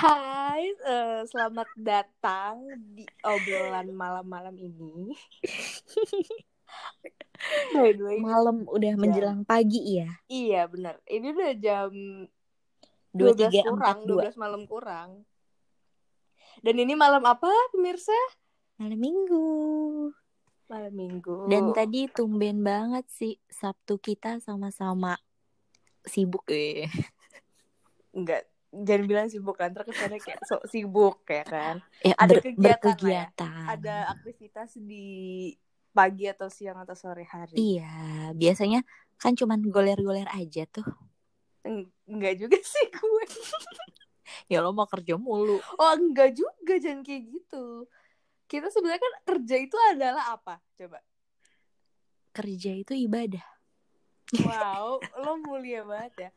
Hai, 0.00 0.64
eh, 0.64 1.20
selamat 1.28 1.68
datang 1.76 2.56
di 2.96 3.04
obrolan 3.20 3.92
malam-malam 3.92 4.56
ini. 4.56 5.12
Malam 8.24 8.64
udah 8.64 8.96
menjelang 8.96 9.44
pagi 9.44 10.00
ya. 10.00 10.08
iya 10.32 10.64
benar. 10.72 10.96
Ini 11.04 11.36
udah 11.36 11.52
jam 11.60 11.92
Dua 13.12 13.36
12 13.36 13.52
tiga 13.52 13.68
kurang, 13.68 13.98
dua 14.08 14.32
12 14.32 14.40
malam 14.40 14.62
kurang. 14.64 15.10
Dan 16.64 16.80
ini 16.80 16.96
malam 16.96 17.20
apa, 17.28 17.52
pemirsa? 17.76 18.16
malam 18.80 18.96
minggu. 18.96 19.52
Malam 20.72 20.96
minggu. 20.96 21.44
Dan 21.44 21.76
tadi 21.76 22.08
tumben 22.08 22.64
banget 22.64 23.04
sih 23.12 23.36
Sabtu 23.52 24.00
kita 24.00 24.40
sama-sama 24.40 25.20
sibuk 26.08 26.48
eh. 26.48 26.88
enggak 28.16 28.49
jangan 28.70 29.04
bilang 29.04 29.26
sibuk 29.26 29.58
kan 29.58 29.74
terkesannya 29.74 30.18
kayak 30.18 30.40
sok 30.46 30.62
sibuk 30.66 31.26
ya 31.26 31.42
kan. 31.42 31.82
Ya, 32.00 32.14
Ada 32.14 32.32
ber- 32.38 32.42
kegiatan 32.46 32.62
ya. 32.62 32.74
berkegiatan. 32.86 33.66
Ada 33.66 33.94
aktivitas 34.14 34.70
di 34.78 35.06
pagi 35.90 36.30
atau 36.30 36.46
siang 36.46 36.78
atau 36.78 36.94
sore 36.94 37.26
hari. 37.26 37.58
Iya, 37.58 38.30
biasanya 38.32 38.86
kan 39.18 39.34
cuman 39.34 39.58
goler-goler 39.66 40.30
aja 40.30 40.64
tuh. 40.70 40.86
Eng- 41.66 41.90
Enggak 42.06 42.38
juga 42.38 42.56
sih 42.72 42.86
gue. 42.88 43.24
Ya 44.46 44.62
lo 44.62 44.70
mau 44.70 44.86
kerja 44.86 45.18
mulu. 45.18 45.58
Oh 45.76 45.92
enggak 45.98 46.38
juga 46.38 46.78
jangan 46.78 47.02
kayak 47.02 47.22
gitu. 47.26 47.90
Kita 48.46 48.70
sebenarnya 48.70 49.02
kan 49.02 49.14
kerja 49.34 49.56
itu 49.58 49.76
adalah 49.90 50.34
apa? 50.34 50.62
Coba. 50.78 51.02
Kerja 52.30 52.70
itu 52.74 52.94
ibadah. 52.94 53.42
Wow, 54.46 55.02
lo 55.18 55.42
mulia 55.42 55.82
banget 55.82 56.14
ya. 56.16 56.30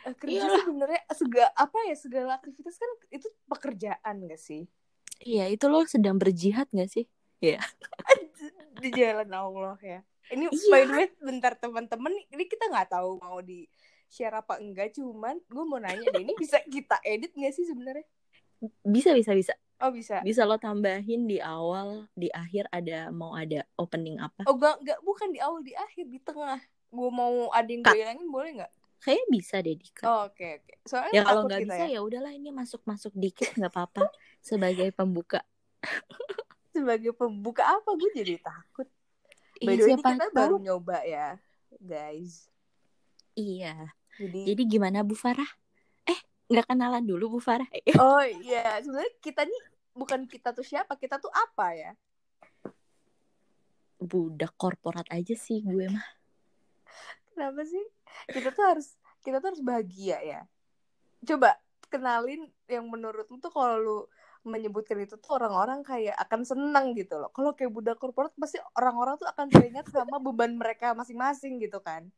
Eh, 0.00 0.14
Kerja 0.16 0.48
Iyalah. 0.48 0.58
sebenarnya 0.64 1.00
segala 1.12 1.50
apa 1.52 1.78
ya 1.84 1.96
segala 1.96 2.30
aktivitas 2.40 2.76
kan 2.80 2.90
itu 3.12 3.28
pekerjaan 3.44 4.14
gak 4.24 4.40
sih? 4.40 4.64
Iya, 5.20 5.52
itu 5.52 5.68
lo 5.68 5.84
sedang 5.84 6.16
berjihad 6.16 6.72
gak 6.72 6.88
sih? 6.88 7.04
Di 8.80 8.88
jalan 8.92 9.28
Allah 9.28 9.76
ya. 9.84 10.00
Ini 10.30 10.48
Iya. 10.48 10.70
by 10.70 10.82
the 10.86 10.94
way 10.94 11.08
bentar 11.20 11.52
teman-teman 11.58 12.14
ini 12.30 12.46
kita 12.46 12.70
nggak 12.70 12.94
tahu 12.94 13.18
mau 13.18 13.42
di 13.42 13.66
share 14.06 14.30
apa 14.38 14.62
enggak 14.62 14.94
cuman 14.94 15.36
gue 15.42 15.64
mau 15.66 15.82
nanya 15.82 16.06
deh 16.06 16.22
ini 16.22 16.32
bisa 16.38 16.62
kita 16.64 17.02
edit 17.02 17.34
gak 17.34 17.52
sih 17.52 17.66
sebenarnya? 17.66 18.06
Bisa, 18.84 19.10
bisa, 19.12 19.32
bisa. 19.34 19.54
Oh 19.80 19.88
bisa. 19.90 20.20
Bisa 20.20 20.44
lo 20.44 20.56
tambahin 20.56 21.24
di 21.24 21.40
awal, 21.40 22.04
di 22.12 22.28
akhir 22.30 22.68
ada 22.70 23.08
mau 23.10 23.32
ada 23.32 23.64
opening 23.76 24.20
apa? 24.20 24.44
Oh 24.46 24.54
enggak 24.56 24.76
enggak 24.80 24.98
bukan 25.02 25.28
di 25.32 25.40
awal 25.40 25.60
di 25.60 25.72
akhir 25.72 26.04
di 26.08 26.20
tengah. 26.20 26.60
Gue 26.90 27.10
mau 27.10 27.48
ada 27.50 27.68
yang 27.68 27.82
gue 27.82 27.96
hilangin 27.96 28.28
boleh 28.28 28.50
nggak? 28.60 28.72
Kayaknya 29.00 29.26
bisa 29.32 29.56
deh 29.58 29.74
Dika. 29.74 30.04
Oh, 30.04 30.28
oke 30.28 30.46
oke. 30.60 30.74
Soalnya 30.84 31.12
ya 31.12 31.22
kalau 31.24 31.42
nggak 31.48 31.60
kita 31.64 31.72
bisa 31.72 31.84
ya 31.88 32.00
udahlah 32.04 32.32
ini 32.32 32.50
masuk 32.52 32.80
masuk 32.84 33.12
dikit 33.16 33.48
nggak 33.56 33.72
apa-apa 33.72 34.04
sebagai 34.48 34.92
pembuka 34.92 35.40
sebagai 36.70 37.12
pembuka 37.12 37.64
apa 37.64 37.88
gue 37.96 38.10
jadi 38.14 38.36
takut. 38.38 38.88
By 39.60 39.76
Iya, 39.76 39.76
the 39.76 39.84
way, 39.84 39.92
ini 39.92 40.02
kita 40.04 40.26
tahu. 40.28 40.36
baru 40.36 40.56
nyoba 40.56 40.98
ya, 41.04 41.28
guys. 41.76 42.48
iya 43.32 43.92
Jadi, 44.16 44.52
jadi 44.52 44.62
gimana 44.68 45.00
Bu 45.00 45.16
Farah 45.16 45.48
eh 46.04 46.20
nggak 46.48 46.66
kenalan 46.68 47.04
dulu 47.04 47.36
Bu 47.36 47.40
Farah 47.40 47.68
oh 48.00 48.20
iya, 48.24 48.76
sebenarnya 48.80 49.12
kita 49.20 49.44
nih 49.44 49.60
bukan 49.92 50.28
kita 50.28 50.52
tuh 50.52 50.64
siapa, 50.64 50.96
kita 50.96 51.16
tuh 51.16 51.32
apa 51.32 51.72
ya? 51.72 51.92
budak 54.00 54.56
korporat 54.56 55.04
aja 55.12 55.36
sih 55.36 55.60
gue 55.60 55.88
mah 55.88 56.04
Kenapa 57.40 57.64
sih? 57.64 57.80
Kita 58.28 58.52
tuh 58.52 58.64
harus 58.68 58.86
kita 59.24 59.40
tuh 59.40 59.56
harus 59.56 59.64
bahagia 59.64 60.20
ya. 60.20 60.40
Coba 61.24 61.56
kenalin 61.88 62.52
yang 62.68 62.84
menurut 62.84 63.24
lu 63.32 63.40
tuh 63.40 63.48
kalau 63.48 63.80
lu 63.80 63.98
menyebutkan 64.44 65.00
itu 65.00 65.16
tuh 65.16 65.40
orang-orang 65.40 65.80
kayak 65.80 66.20
akan 66.20 66.44
senang 66.44 66.92
gitu 66.92 67.16
loh. 67.16 67.32
Kalau 67.32 67.56
kayak 67.56 67.72
budak 67.72 67.96
korporat 67.96 68.28
pasti 68.36 68.60
orang-orang 68.76 69.16
tuh 69.16 69.24
akan 69.24 69.48
teringat 69.48 69.88
sama 69.88 70.20
beban 70.20 70.52
mereka 70.52 70.92
masing-masing 70.92 71.56
gitu 71.64 71.80
kan. 71.80 72.12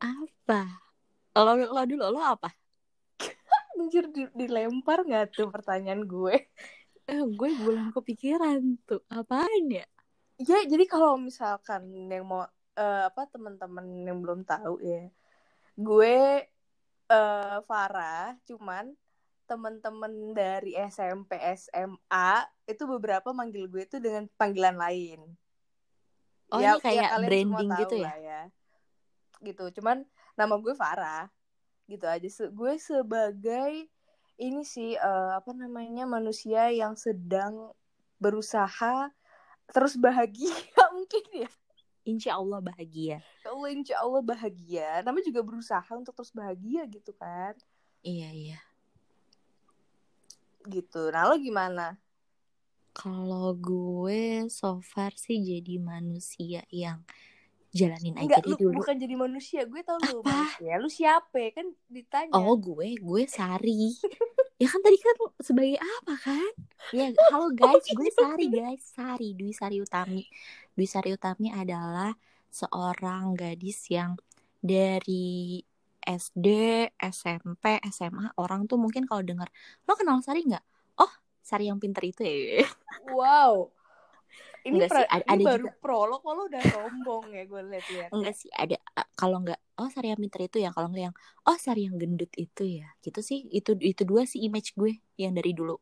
apa 0.00 0.80
lo 1.36 1.52
lo 1.52 1.82
dulu 1.84 2.08
lo 2.08 2.24
apa 2.24 2.48
Anjir 3.76 4.08
di- 4.08 4.32
dilempar 4.32 5.04
nggak 5.04 5.36
tuh 5.36 5.52
pertanyaan 5.52 6.08
gue? 6.08 6.48
eh, 7.04 7.20
gue 7.20 7.50
belum 7.60 7.92
kepikiran 7.92 8.80
tuh 8.88 9.04
apaan 9.12 9.68
ya 9.68 9.84
Ya, 10.40 10.64
jadi 10.64 10.88
kalau 10.88 11.20
misalkan 11.20 12.08
yang 12.08 12.24
mau 12.24 12.48
eh, 12.76 13.02
apa 13.08 13.22
teman-teman 13.30 13.86
yang 14.06 14.18
belum 14.22 14.46
tahu 14.46 14.82
ya, 14.82 15.08
gue 15.78 16.46
eh 17.10 17.58
Farah, 17.66 18.38
cuman 18.46 18.94
teman-teman 19.50 20.30
dari 20.30 20.78
SMP 20.78 21.34
SMA 21.58 22.46
itu 22.70 22.86
beberapa 22.86 23.34
manggil 23.34 23.66
gue 23.66 23.82
itu 23.82 23.98
dengan 23.98 24.30
panggilan 24.38 24.78
lain. 24.78 25.26
Oh, 26.54 26.62
ini 26.62 26.78
kayak 26.78 27.10
kalian 27.14 27.30
semua 27.46 27.62
branding 27.66 27.70
gitu 27.82 27.96
ya? 27.98 28.14
ya. 28.22 28.40
Gitu, 29.42 29.64
cuman 29.82 30.06
nama 30.38 30.54
gue 30.62 30.74
Farah. 30.78 31.26
Gitu 31.90 32.06
aja. 32.06 32.28
Se- 32.30 32.54
gue 32.54 32.78
sebagai 32.78 33.90
ini 34.38 34.62
sih 34.62 34.94
eh, 34.94 35.30
apa 35.34 35.50
namanya 35.50 36.06
manusia 36.06 36.70
yang 36.70 36.94
sedang 36.94 37.74
berusaha 38.22 39.10
terus 39.70 39.98
bahagia 39.98 40.54
mungkin 40.94 41.24
ya. 41.34 41.50
Insya 42.04 42.40
Allah 42.40 42.60
bahagia 42.64 43.20
Ya 43.40 43.48
Allah 43.52 43.70
insya 43.72 43.96
Allah 44.00 44.20
bahagia. 44.20 45.00
Namanya 45.00 45.26
juga 45.32 45.40
berusaha 45.40 45.90
untuk 45.96 46.12
terus 46.12 46.32
bahagia 46.32 46.84
gitu 46.88 47.12
kan. 47.16 47.56
iya 48.04 48.28
iya 48.32 48.60
Gitu. 50.68 51.08
Nah 51.12 51.24
lo 51.28 51.36
gimana? 51.40 51.96
kalau 52.90 53.54
gue 53.54 54.50
so 54.50 54.82
far 54.82 55.14
sih 55.14 55.38
jadi 55.38 55.78
manusia 55.78 56.66
yang 56.74 57.06
jalanin 57.70 58.18
aja 58.18 58.26
Enggak, 58.26 58.40
deh 58.44 58.50
lu 58.50 58.56
dulu 58.58 58.76
bukan 58.82 58.96
jadi 58.98 59.14
manusia. 59.14 59.60
Gue 59.64 59.80
tau 59.86 59.96
lu 60.02 60.20
Apa? 60.20 60.26
manusia. 60.26 60.72
Lu 60.76 60.88
siapa? 60.90 61.38
Kan 61.54 61.70
ditanya. 61.86 62.34
Oh 62.34 62.58
gue, 62.58 62.98
gue 62.98 63.22
Sari. 63.30 63.94
ya 64.60 64.68
kan 64.68 64.80
tadi 64.84 64.98
kan 65.00 65.16
sebagai 65.40 65.80
apa 65.80 66.14
kan? 66.20 66.52
Ya 66.92 67.08
halo 67.32 67.48
guys, 67.56 67.80
gue 67.88 68.10
Sari 68.12 68.46
guys, 68.52 68.84
Sari 68.92 69.32
Dwi 69.32 69.56
Sari 69.56 69.80
Utami. 69.80 70.28
Dwi 70.76 70.84
Sari 70.84 71.16
Utami 71.16 71.48
adalah 71.48 72.12
seorang 72.52 73.32
gadis 73.32 73.88
yang 73.88 74.20
dari 74.60 75.64
SD, 76.04 76.48
SMP, 77.00 77.80
SMA 77.88 78.36
orang 78.36 78.68
tuh 78.68 78.76
mungkin 78.76 79.08
kalau 79.08 79.24
dengar 79.24 79.48
lo 79.88 79.96
kenal 79.96 80.20
Sari 80.20 80.44
nggak? 80.44 80.64
Oh 81.00 81.12
Sari 81.40 81.72
yang 81.72 81.80
pinter 81.80 82.04
itu 82.04 82.20
ya. 82.20 82.68
Wow. 83.08 83.72
Ini, 84.60 84.76
pra- 84.92 85.08
sih, 85.08 85.08
ada- 85.08 85.24
ini 85.32 85.40
ada 85.40 85.56
baru 85.56 85.66
prolog 85.80 86.20
kalau 86.20 86.44
udah 86.44 86.60
sombong 86.68 87.32
ya 87.32 87.48
gue 87.48 87.60
liat-liat. 87.64 88.10
Enggak 88.12 88.34
sih 88.36 88.52
ada 88.52 88.76
kalau 89.16 89.40
nggak 89.40 89.56
oh 89.80 89.88
Sari 89.88 90.12
yang 90.12 90.20
pinter 90.20 90.44
itu 90.44 90.58
ya? 90.60 90.70
Kalau 90.76 90.92
nggak 90.92 91.04
yang 91.10 91.16
oh 91.48 91.56
Sari 91.56 91.88
yang 91.88 91.96
gendut 91.96 92.30
itu 92.36 92.62
ya? 92.68 92.92
Gitu 93.00 93.20
sih 93.24 93.48
itu 93.48 93.72
itu 93.80 94.02
dua 94.04 94.28
sih 94.28 94.44
image 94.44 94.76
gue 94.76 95.00
yang 95.16 95.32
dari 95.32 95.56
dulu. 95.56 95.80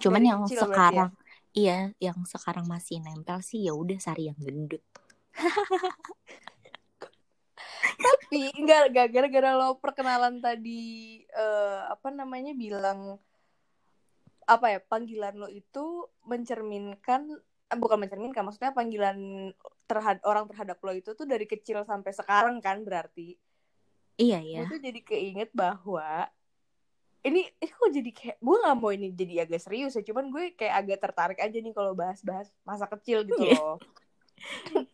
Cuman 0.00 0.24
Dari 0.24 0.30
yang 0.32 0.40
ya? 0.48 0.56
sekarang 0.64 1.10
iya 1.56 1.78
yang 2.00 2.18
sekarang 2.28 2.68
masih 2.68 3.00
nempel 3.00 3.40
sih 3.44 3.64
ya 3.64 3.72
udah 3.76 4.00
Sari 4.00 4.32
yang 4.32 4.40
gendut. 4.40 4.82
Tapi 7.96 8.50
enggak 8.58 8.92
gara-gara 8.92 9.50
lo 9.56 9.78
perkenalan 9.78 10.42
tadi 10.42 11.22
eh, 11.22 11.80
apa 11.86 12.08
namanya 12.12 12.52
bilang 12.52 13.16
apa 14.46 14.78
ya 14.78 14.80
panggilan 14.82 15.34
lo 15.42 15.48
itu 15.50 16.06
mencerminkan 16.22 17.34
bukan 17.74 17.98
mencerminkan 17.98 18.46
maksudnya 18.46 18.70
panggilan 18.70 19.50
terhadap 19.90 20.22
orang 20.22 20.46
terhadap 20.46 20.78
lo 20.78 20.94
itu 20.94 21.10
tuh 21.18 21.26
dari 21.26 21.50
kecil 21.50 21.82
sampai 21.82 22.14
sekarang 22.14 22.62
kan 22.62 22.86
berarti. 22.86 23.34
Iya 24.16 24.38
ya 24.40 24.58
gue 24.62 24.78
tuh 24.78 24.80
jadi 24.80 25.00
keinget 25.02 25.50
bahwa 25.52 26.30
ini 27.26 27.42
ini 27.58 27.68
kok 27.74 27.90
jadi 27.90 28.10
kayak 28.14 28.36
gue 28.38 28.56
nggak 28.62 28.76
mau 28.78 28.90
ini 28.94 29.10
jadi 29.12 29.44
agak 29.44 29.60
serius 29.60 29.98
ya 29.98 30.02
cuman 30.06 30.30
gue 30.30 30.54
kayak 30.54 30.74
agak 30.86 30.98
tertarik 31.02 31.38
aja 31.42 31.58
nih 31.58 31.74
kalau 31.74 31.92
bahas-bahas 31.92 32.48
masa 32.62 32.86
kecil 32.86 33.26
gitu 33.26 33.42
Iya. 33.42 33.58
loh. 33.58 33.76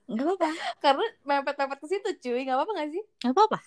Nggak 0.08 0.26
apa-apa. 0.26 0.48
Karena 0.84 1.04
mepet-mepet 1.22 1.78
ke 1.78 1.86
situ 1.92 2.10
cuy. 2.24 2.40
Nggak 2.48 2.56
apa-apa 2.56 2.72
gak 2.72 2.90
sih? 2.96 3.04
Nggak 3.20 3.34
apa-apa. 3.36 3.58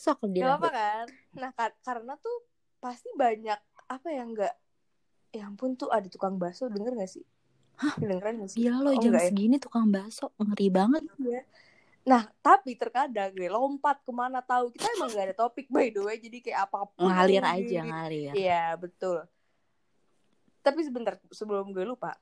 Sok 0.00 0.20
dia 0.32 0.54
apa 0.54 0.68
kan? 0.72 1.06
Nah, 1.36 1.50
kar- 1.52 1.76
karena 1.84 2.14
tuh 2.16 2.36
pasti 2.80 3.10
banyak 3.12 3.58
apa 3.90 4.08
yang 4.08 4.32
enggak 4.32 4.54
Ya 5.30 5.46
ampun 5.46 5.78
tuh 5.78 5.86
ada 5.94 6.10
tukang 6.10 6.40
bakso 6.42 6.66
denger 6.66 6.94
gak 6.98 7.10
sih? 7.10 7.22
Hah? 7.80 7.94
Kedengeran 7.96 8.44
gak 8.44 8.48
sih? 8.52 8.58
gila 8.60 8.76
lo 8.78 8.90
Oh, 8.92 9.00
jam 9.00 9.16
ya? 9.16 9.24
segini 9.24 9.56
tukang 9.56 9.88
bakso 9.88 10.28
ngeri 10.36 10.68
banget 10.68 11.02
Iya. 11.16 11.42
Nah, 12.00 12.22
tapi 12.40 12.76
terkadang 12.76 13.32
gue 13.32 13.48
lompat 13.48 14.00
ke 14.04 14.12
mana 14.12 14.40
tahu 14.40 14.72
kita 14.72 14.88
emang 14.96 15.12
gak 15.12 15.26
ada 15.32 15.36
topik 15.36 15.68
by 15.68 15.88
the 15.88 16.00
way, 16.00 16.16
jadi 16.16 16.38
kayak 16.40 16.60
apa 16.68 16.88
pun 16.92 17.08
ngalir 17.08 17.44
aja 17.44 17.80
di- 17.84 17.92
ngalir 17.92 18.32
Iya, 18.32 18.76
betul. 18.76 19.24
Tapi 20.60 20.80
sebentar 20.84 21.16
sebelum 21.32 21.72
gue 21.72 21.84
lupa. 21.84 22.16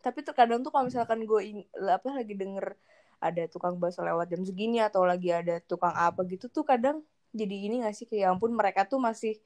Tapi 0.00 0.20
terkadang 0.20 0.60
tuh 0.60 0.72
kalau 0.72 0.88
misalkan 0.88 1.24
gue 1.24 1.40
apa 1.76 2.08
lagi 2.12 2.32
denger 2.32 2.76
ada 3.20 3.44
tukang 3.52 3.76
bakso 3.76 4.00
lewat 4.00 4.32
jam 4.32 4.40
segini 4.40 4.80
atau 4.80 5.04
lagi 5.04 5.28
ada 5.28 5.60
tukang 5.60 5.92
apa 5.92 6.24
gitu 6.24 6.48
tuh 6.48 6.64
kadang 6.64 7.04
jadi 7.36 7.68
ini 7.68 7.84
gak 7.84 7.92
sih 7.92 8.08
kayak 8.08 8.24
ya 8.24 8.28
ampun 8.32 8.50
mereka 8.56 8.88
tuh 8.88 8.96
masih 8.96 9.36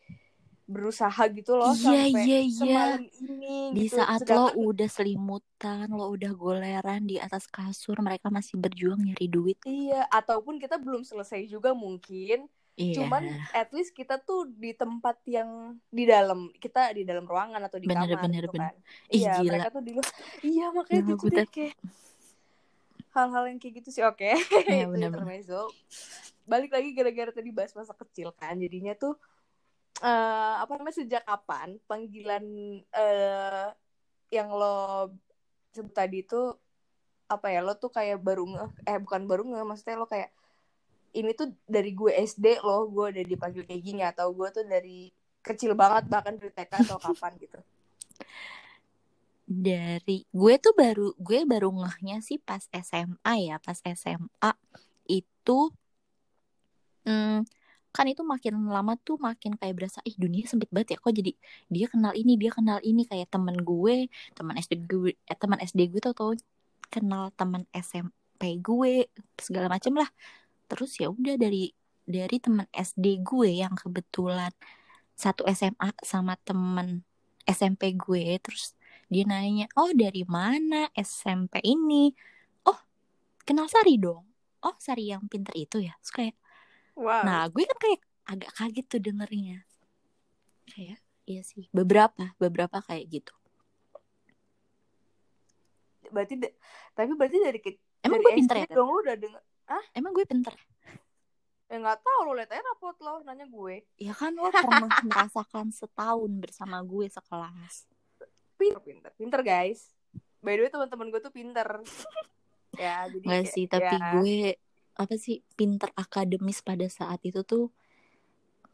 berusaha 0.65 1.21
gitu 1.29 1.55
loh 1.55 1.71
Iya, 1.71 2.09
sampai 2.09 2.25
iya, 2.25 2.41
iya. 2.41 2.85
ini 3.21 3.77
Di 3.77 3.85
gitu. 3.85 4.01
saat 4.01 4.25
Sedangkan- 4.25 4.57
lo 4.57 4.73
udah 4.73 4.89
selimutan, 4.89 5.87
lo 5.89 6.09
udah 6.09 6.33
goleran 6.33 7.05
di 7.05 7.21
atas 7.21 7.45
kasur, 7.47 8.01
mereka 8.01 8.29
masih 8.29 8.57
berjuang 8.57 8.97
nyari 8.99 9.29
duit. 9.29 9.61
Iya, 9.63 10.09
ataupun 10.09 10.57
kita 10.57 10.81
belum 10.81 11.05
selesai 11.05 11.45
juga 11.47 11.73
mungkin. 11.73 12.49
Iya. 12.75 12.97
Cuman 12.97 13.23
at 13.53 13.71
least 13.71 13.93
kita 13.93 14.19
tuh 14.19 14.51
di 14.51 14.73
tempat 14.73 15.21
yang 15.29 15.47
di 15.87 16.05
dalam, 16.05 16.51
kita 16.57 16.91
di 16.91 17.05
dalam 17.05 17.23
ruangan 17.23 17.61
atau 17.63 17.79
di 17.79 17.87
Bener, 17.87 18.09
kamar 18.11 18.25
bener, 18.25 18.43
gitu 18.43 18.55
bener. 18.57 18.73
kan. 18.73 18.75
Ih, 19.07 19.21
iya, 19.21 19.33
gila. 19.39 19.51
mereka 19.55 19.69
tuh 19.71 19.83
di 19.85 19.93
luar. 19.95 20.07
Iya, 20.43 20.67
makanya 20.73 21.03
Gila, 21.05 21.13
gitu 21.15 21.27
deh 21.31 21.47
kayak 21.47 21.75
hal-hal 23.15 23.45
yang 23.47 23.59
kayak 23.63 23.75
gitu 23.79 23.89
sih 23.95 24.03
oke. 24.03 24.27
Iya, 24.27 24.35
Itu 24.89 24.91
bener, 24.91 25.11
bener. 25.13 25.69
Balik 26.45 26.71
lagi 26.75 26.89
gara-gara 26.93 27.31
tadi 27.31 27.51
bahas 27.55 27.71
masa 27.73 27.95
kecil 27.95 28.35
kan. 28.35 28.59
Jadinya 28.59 28.97
tuh 28.99 29.15
eh 30.03 30.55
apa 30.59 30.73
namanya 30.75 30.97
sejak 30.99 31.23
kapan 31.23 31.79
panggilan 31.87 32.45
eh 32.91 33.69
yang 34.35 34.51
lo 34.51 35.11
sebut 35.71 35.95
tadi 35.95 36.27
itu 36.27 36.55
apa 37.31 37.47
ya 37.51 37.63
lo 37.63 37.79
tuh 37.79 37.95
kayak 37.95 38.19
baru 38.19 38.45
nge 38.47 38.67
eh 38.91 38.99
bukan 38.99 39.23
baru 39.31 39.43
nge 39.47 39.61
maksudnya 39.63 39.97
lo 39.99 40.07
kayak 40.11 40.35
ini 41.15 41.31
tuh 41.33 41.55
dari 41.71 41.95
gue 41.95 42.11
SD 42.11 42.59
lo 42.67 42.91
gue 42.91 43.15
udah 43.15 43.25
dipanggil 43.25 43.63
kayak 43.63 43.83
gini 43.83 44.03
atau 44.03 44.35
gue 44.35 44.49
tuh 44.51 44.67
dari 44.67 45.15
kecil 45.45 45.77
banget 45.79 46.11
bahkan 46.11 46.35
dari 46.35 46.51
TK 46.51 46.73
atau 46.89 46.99
kapan 46.99 47.33
gitu. 47.39 47.59
Dari 49.45 50.25
gue 50.27 50.55
tuh 50.59 50.75
baru 50.75 51.15
gue 51.21 51.41
baru 51.47 51.71
ngehnya 51.71 52.19
sih 52.25 52.41
pas 52.41 52.65
SMA 52.73 53.35
ya, 53.45 53.57
pas 53.61 53.79
SMA 53.79 54.53
itu 55.07 55.59
hmm, 57.05 57.45
kan 57.95 58.07
itu 58.11 58.23
makin 58.27 58.55
lama 58.67 58.99
tuh 59.07 59.17
makin 59.23 59.55
kayak 59.55 59.75
berasa 59.79 59.99
ih 60.03 60.17
dunia 60.19 60.43
sempit 60.51 60.67
banget 60.75 60.89
ya 60.95 60.99
kok 60.99 61.15
jadi 61.15 61.33
dia 61.71 61.87
kenal 61.87 62.13
ini 62.21 62.33
dia 62.35 62.51
kenal 62.51 62.79
ini. 62.83 63.07
Kayak 63.07 63.31
temen 63.31 63.57
gue 63.63 64.11
teman 64.35 64.55
SD 64.59 64.73
gue 64.91 65.13
eh, 65.15 65.39
teman 65.39 65.59
SD 65.63 65.81
gue 65.95 66.01
tuh 66.03 66.15
tau 66.19 66.33
kenal 66.91 67.31
teman 67.39 67.63
SMP 67.71 68.59
gue 68.59 69.07
segala 69.39 69.71
macem 69.71 69.95
lah. 69.95 70.11
Terus 70.67 70.91
ya 70.99 71.07
udah 71.07 71.39
dari 71.39 71.71
dari 72.05 72.37
teman 72.43 72.67
SD 72.75 73.23
gue 73.23 73.63
yang 73.63 73.79
kebetulan 73.79 74.51
satu 75.15 75.47
SMA 75.55 75.95
sama 76.03 76.35
temen 76.43 77.07
SMP 77.47 77.95
gue 77.95 78.43
terus 78.43 78.75
dia 79.07 79.23
nanya 79.23 79.71
oh 79.79 79.95
dari 79.95 80.27
mana 80.27 80.91
SMP 80.99 81.63
ini? 81.63 82.11
Oh 82.67 82.79
kenal 83.47 83.71
Sari 83.71 84.03
dong. 84.03 84.27
Oh 84.67 84.75
Sari 84.83 85.15
yang 85.15 85.31
pinter 85.31 85.55
itu 85.55 85.79
ya? 85.79 85.95
Terus 86.03 86.11
kayak 86.11 86.35
wow 86.95 87.23
Nah, 87.23 87.47
gue 87.47 87.65
kan 87.65 87.79
kayak 87.79 88.01
agak 88.25 88.51
kaget 88.53 88.87
tuh 88.87 89.01
dengernya. 89.01 89.59
Kayak, 90.67 90.97
iya 91.25 91.43
sih. 91.43 91.69
Beberapa, 91.71 92.33
beberapa 92.37 92.81
kayak 92.81 93.05
gitu. 93.13 93.35
berarti 96.07 96.35
tapi 96.93 97.11
berarti 97.13 97.39
dari 97.39 97.59
ke 97.59 97.71
Emang 98.01 98.21
dari 98.21 98.25
gue 98.25 98.33
pinter 98.37 98.57
ya? 98.61 98.67
Dong 98.71 98.87
lo 98.87 99.01
udah 99.01 99.17
denger 99.17 99.43
Emang 99.93 100.13
gue 100.13 100.25
pinter? 100.25 100.55
ya 101.65 101.81
nggak 101.81 102.01
tahu 102.01 102.21
lo 102.23 102.33
liat 102.37 102.47
aja 102.47 102.61
rapot 102.63 102.95
lo 103.01 103.25
nanya 103.25 103.49
gue 103.49 103.83
Ya 103.97 104.13
kan 104.13 104.31
lo 104.31 104.47
pernah 104.47 104.85
merasakan 105.03 105.73
setahun 105.73 106.31
bersama 106.39 106.79
gue 106.81 107.09
sekelas. 107.09 107.89
pinter 108.55 108.79
pinter 108.81 109.11
pinter 109.13 109.41
guys 109.43 109.91
by 110.39 110.55
the 110.55 110.63
way 110.63 110.71
teman-teman 110.71 111.09
gue 111.09 111.19
tuh 111.19 111.33
pinter 111.33 111.67
ya 112.79 113.09
jadi 113.09 113.25
kayak- 113.25 113.51
sih, 113.51 113.65
tapi 113.67 113.91
ya. 113.91 114.13
gue 114.15 114.39
apa 114.95 115.15
sih 115.19 115.43
pinter 115.59 115.91
akademis 115.99 116.63
pada 116.63 116.87
saat 116.87 117.21
itu 117.27 117.41
tuh 117.43 117.71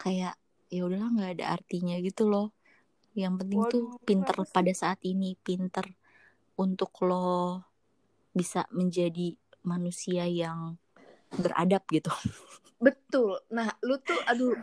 kayak 0.01 0.35
ya 0.73 0.81
udahlah 0.87 1.11
nggak 1.15 1.33
ada 1.41 1.47
artinya 1.57 1.97
gitu 2.01 2.29
loh. 2.33 2.47
Yang 3.17 3.35
penting 3.45 3.63
tuh 3.73 3.83
Waduh, 3.85 3.99
pinter 4.07 4.37
kenapa 4.37 4.45
sih? 4.47 4.55
pada 4.55 4.73
saat 4.73 5.01
ini, 5.05 5.35
pinter 5.47 5.87
untuk 6.61 6.93
lo 7.09 7.61
bisa 8.31 8.65
menjadi 8.71 9.35
manusia 9.67 10.25
yang 10.31 10.79
beradab 11.37 11.83
gitu. 11.91 12.11
betul 12.81 13.37
nah 13.53 13.69
lu 13.85 13.97
tuh 14.01 14.17
aduh 14.31 14.57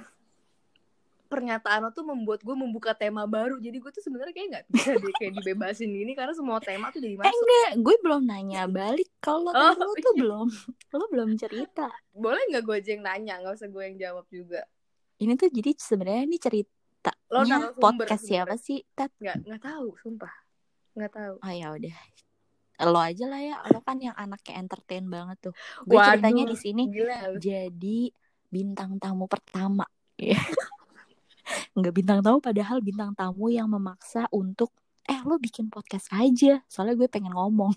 pernyataan 1.27 1.79
lo 1.79 1.91
tuh 1.91 2.01
membuat 2.01 2.39
gue 2.39 2.51
membuka 2.51 2.91
tema 2.91 3.23
baru 3.23 3.55
jadi 3.57 3.75
gue 3.75 3.91
tuh 3.91 3.99
sebenarnya 3.99 4.31
kayak 4.31 4.47
nggak 4.49 4.65
bisa 4.67 4.91
deh 4.95 5.13
kayak 5.13 5.33
dibebasin 5.35 5.89
gini 5.89 6.11
karena 6.11 6.31
semua 6.31 6.57
tema 6.57 6.87
tuh 6.87 6.99
jadi 6.99 7.13
Eh 7.13 7.19
masuk 7.19 7.35
enggak, 7.37 7.71
gue 7.77 7.95
belum 8.01 8.21
nanya 8.23 8.61
balik 8.65 9.11
kalau 9.17 9.51
Oh, 9.51 9.73
lo 9.73 9.93
tuh 9.93 10.01
iya. 10.09 10.11
belum, 10.17 10.47
lo 10.93 11.05
belum 11.07 11.29
cerita. 11.35 11.87
boleh 12.09 12.41
nggak 12.47 12.63
gue 12.63 12.75
aja 12.75 12.89
yang 12.89 13.03
nanya 13.03 13.33
nggak 13.39 13.53
usah 13.53 13.67
gue 13.67 13.83
yang 13.83 13.97
jawab 13.97 14.25
juga 14.27 14.61
Ini 15.17 15.33
tuh 15.33 15.49
jadi 15.49 15.71
sebenarnya 15.73 16.23
ini 16.23 16.37
cerita 16.37 17.11
Lo 17.27 17.43
podcast 17.75 18.23
siapa 18.23 18.53
sebenarnya. 18.53 18.57
sih? 18.57 18.79
Tat? 18.89 19.11
nggak 19.17 19.37
nggak 19.43 19.61
tahu 19.61 19.87
sumpah 19.97 20.33
nggak 20.93 21.11
tahu 21.11 21.35
Oh 21.37 21.51
ya 21.51 21.67
udah, 21.71 21.97
lo 22.83 22.99
aja 22.99 23.25
lah 23.25 23.39
ya, 23.39 23.55
lo 23.67 23.81
kan 23.81 23.97
yang 23.97 24.13
anaknya 24.13 24.53
entertain 24.55 25.05
banget 25.05 25.37
tuh. 25.41 25.53
Gue 25.83 25.97
ceritanya 25.99 26.43
di 26.45 26.55
sini 26.55 26.83
jadi 27.35 27.99
bintang 28.47 28.95
tamu 28.97 29.25
pertama. 29.25 29.83
Enggak 31.77 31.93
bintang 31.93 32.19
tamu, 32.19 32.41
padahal 32.41 32.81
bintang 32.81 33.13
tamu 33.13 33.47
yang 33.47 33.69
memaksa 33.69 34.25
untuk 34.33 34.73
eh 35.05 35.21
lo 35.23 35.37
bikin 35.37 35.69
podcast 35.69 36.09
aja, 36.11 36.59
soalnya 36.65 36.97
gue 36.97 37.07
pengen 37.07 37.31
ngomong. 37.31 37.71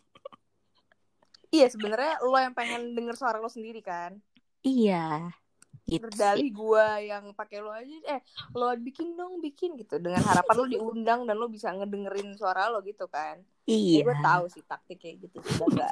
iya 1.50 1.66
sebenarnya 1.66 2.22
lo 2.22 2.38
yang 2.38 2.54
pengen 2.54 2.94
denger 2.94 3.18
suara 3.18 3.42
lo 3.42 3.50
sendiri 3.50 3.82
kan 3.82 4.14
Iya, 4.62 5.34
gitu 5.82 5.98
sih. 5.98 5.98
berdalih 5.98 6.46
gue 6.48 6.86
yang 7.10 7.34
pakai 7.34 7.58
lo 7.58 7.74
aja 7.74 7.90
eh 8.06 8.20
lo 8.52 8.70
bikin 8.78 9.18
dong 9.18 9.42
bikin 9.42 9.74
gitu 9.74 9.98
dengan 9.98 10.22
harapan 10.22 10.54
lo 10.54 10.64
diundang 10.64 11.20
dan 11.26 11.34
lo 11.34 11.50
bisa 11.50 11.74
ngedengerin 11.74 12.38
suara 12.38 12.70
lo 12.70 12.78
gitu 12.86 13.10
kan 13.10 13.42
Iya. 13.66 14.06
gue 14.06 14.16
tahu 14.22 14.44
sih 14.46 14.62
taktik 14.62 15.02
kayak 15.02 15.26
gitu 15.26 15.42
gak 15.42 15.90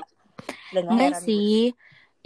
gak 0.70 0.84
Enggak 0.86 0.94
heran 1.10 1.22
gue. 1.26 1.74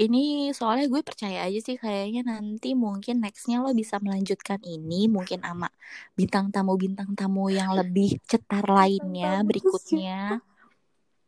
Ini 0.02 0.50
soalnya 0.50 0.90
gue 0.90 1.02
percaya 1.06 1.46
aja 1.46 1.60
sih 1.62 1.78
kayaknya 1.78 2.26
nanti 2.26 2.74
mungkin 2.74 3.22
nextnya 3.22 3.62
lo 3.62 3.70
bisa 3.70 4.02
melanjutkan 4.02 4.58
ini 4.66 5.06
mungkin 5.06 5.46
sama 5.46 5.70
bintang 6.18 6.50
tamu-bintang 6.50 7.14
tamu 7.14 7.46
yang 7.54 7.70
lebih 7.78 8.18
cetar 8.26 8.66
lainnya 8.66 9.38
tamu 9.40 9.48
berikutnya. 9.54 10.42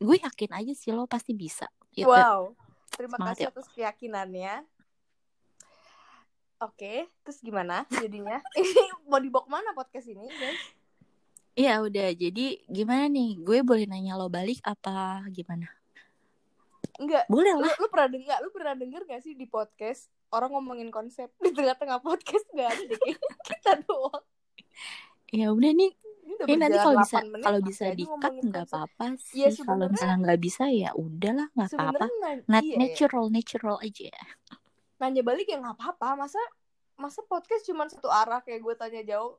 Gue 0.03 0.19
yakin 0.19 0.51
aja 0.59 0.73
sih 0.75 0.91
lo 0.91 1.07
pasti 1.07 1.31
bisa. 1.39 1.71
Ya, 1.95 2.11
wow 2.11 2.51
terima 2.95 3.19
Semangat 3.19 3.35
kasih 3.35 3.45
ya. 3.45 3.51
atas 3.51 3.67
keyakinannya 3.75 4.55
Oke, 6.63 7.11
terus 7.21 7.45
gimana 7.45 7.85
jadinya? 7.93 8.41
Ini 8.57 8.89
mau 9.05 9.21
dibawa 9.21 9.45
ke 9.45 9.51
mana 9.53 9.77
podcast 9.77 10.09
ini, 10.09 10.25
guys? 10.33 10.63
Iya 11.61 11.85
udah. 11.85 12.09
Jadi 12.17 12.65
gimana 12.73 13.05
nih? 13.11 13.37
Gue 13.45 13.61
boleh 13.61 13.85
nanya 13.85 14.17
lo 14.17 14.33
balik 14.33 14.65
apa 14.65 15.29
gimana? 15.29 15.69
Enggak, 16.95 17.25
Boleh 17.27 17.53
lu, 17.59 17.67
lah. 17.67 17.75
lu 17.75 17.87
pernah 17.91 18.09
denger, 18.11 18.39
lu 18.39 18.51
pernah 18.55 18.75
denger 18.79 19.03
gak 19.11 19.23
sih 19.27 19.35
di 19.35 19.47
podcast 19.51 20.07
orang 20.31 20.55
ngomongin 20.55 20.91
konsep 20.95 21.31
di 21.45 21.51
tengah-tengah 21.51 21.99
podcast 21.99 22.47
gak 22.55 22.71
ada 22.71 22.83
deh 22.87 22.99
kita 23.51 23.73
doang. 23.87 24.23
Ya 25.35 25.51
udah 25.51 25.73
nih. 25.75 25.93
Ini 26.25 26.35
Ini 26.49 26.57
nanti 26.57 26.79
kalau 26.81 26.97
bisa 27.05 27.19
8 27.21 27.33
menit, 27.37 27.45
kalau 27.45 27.61
bisa 27.61 27.83
aja 27.85 27.95
di 27.95 28.05
cut 28.09 28.17
ngomongin 28.17 28.45
nggak 28.49 28.67
apa-apa 28.71 29.05
sih. 29.21 29.45
Iya, 29.45 29.49
kalau 29.61 29.87
misalnya 29.93 30.17
nggak 30.25 30.41
bisa 30.41 30.65
ya 30.73 30.91
udahlah 30.97 31.47
nggak 31.53 31.69
apa-apa. 31.77 32.07
Iya, 32.09 32.59
ya. 32.65 32.77
natural 32.81 33.25
natural 33.29 33.77
aja. 33.85 34.09
nanya 35.05 35.21
balik 35.21 35.47
ya 35.53 35.61
nggak 35.61 35.77
apa-apa. 35.77 36.17
Masa 36.17 36.41
masa 36.97 37.21
podcast 37.29 37.67
cuma 37.69 37.85
satu 37.93 38.09
arah 38.09 38.41
kayak 38.41 38.63
gue 38.63 38.75
tanya 38.79 39.03
jauh. 39.05 39.37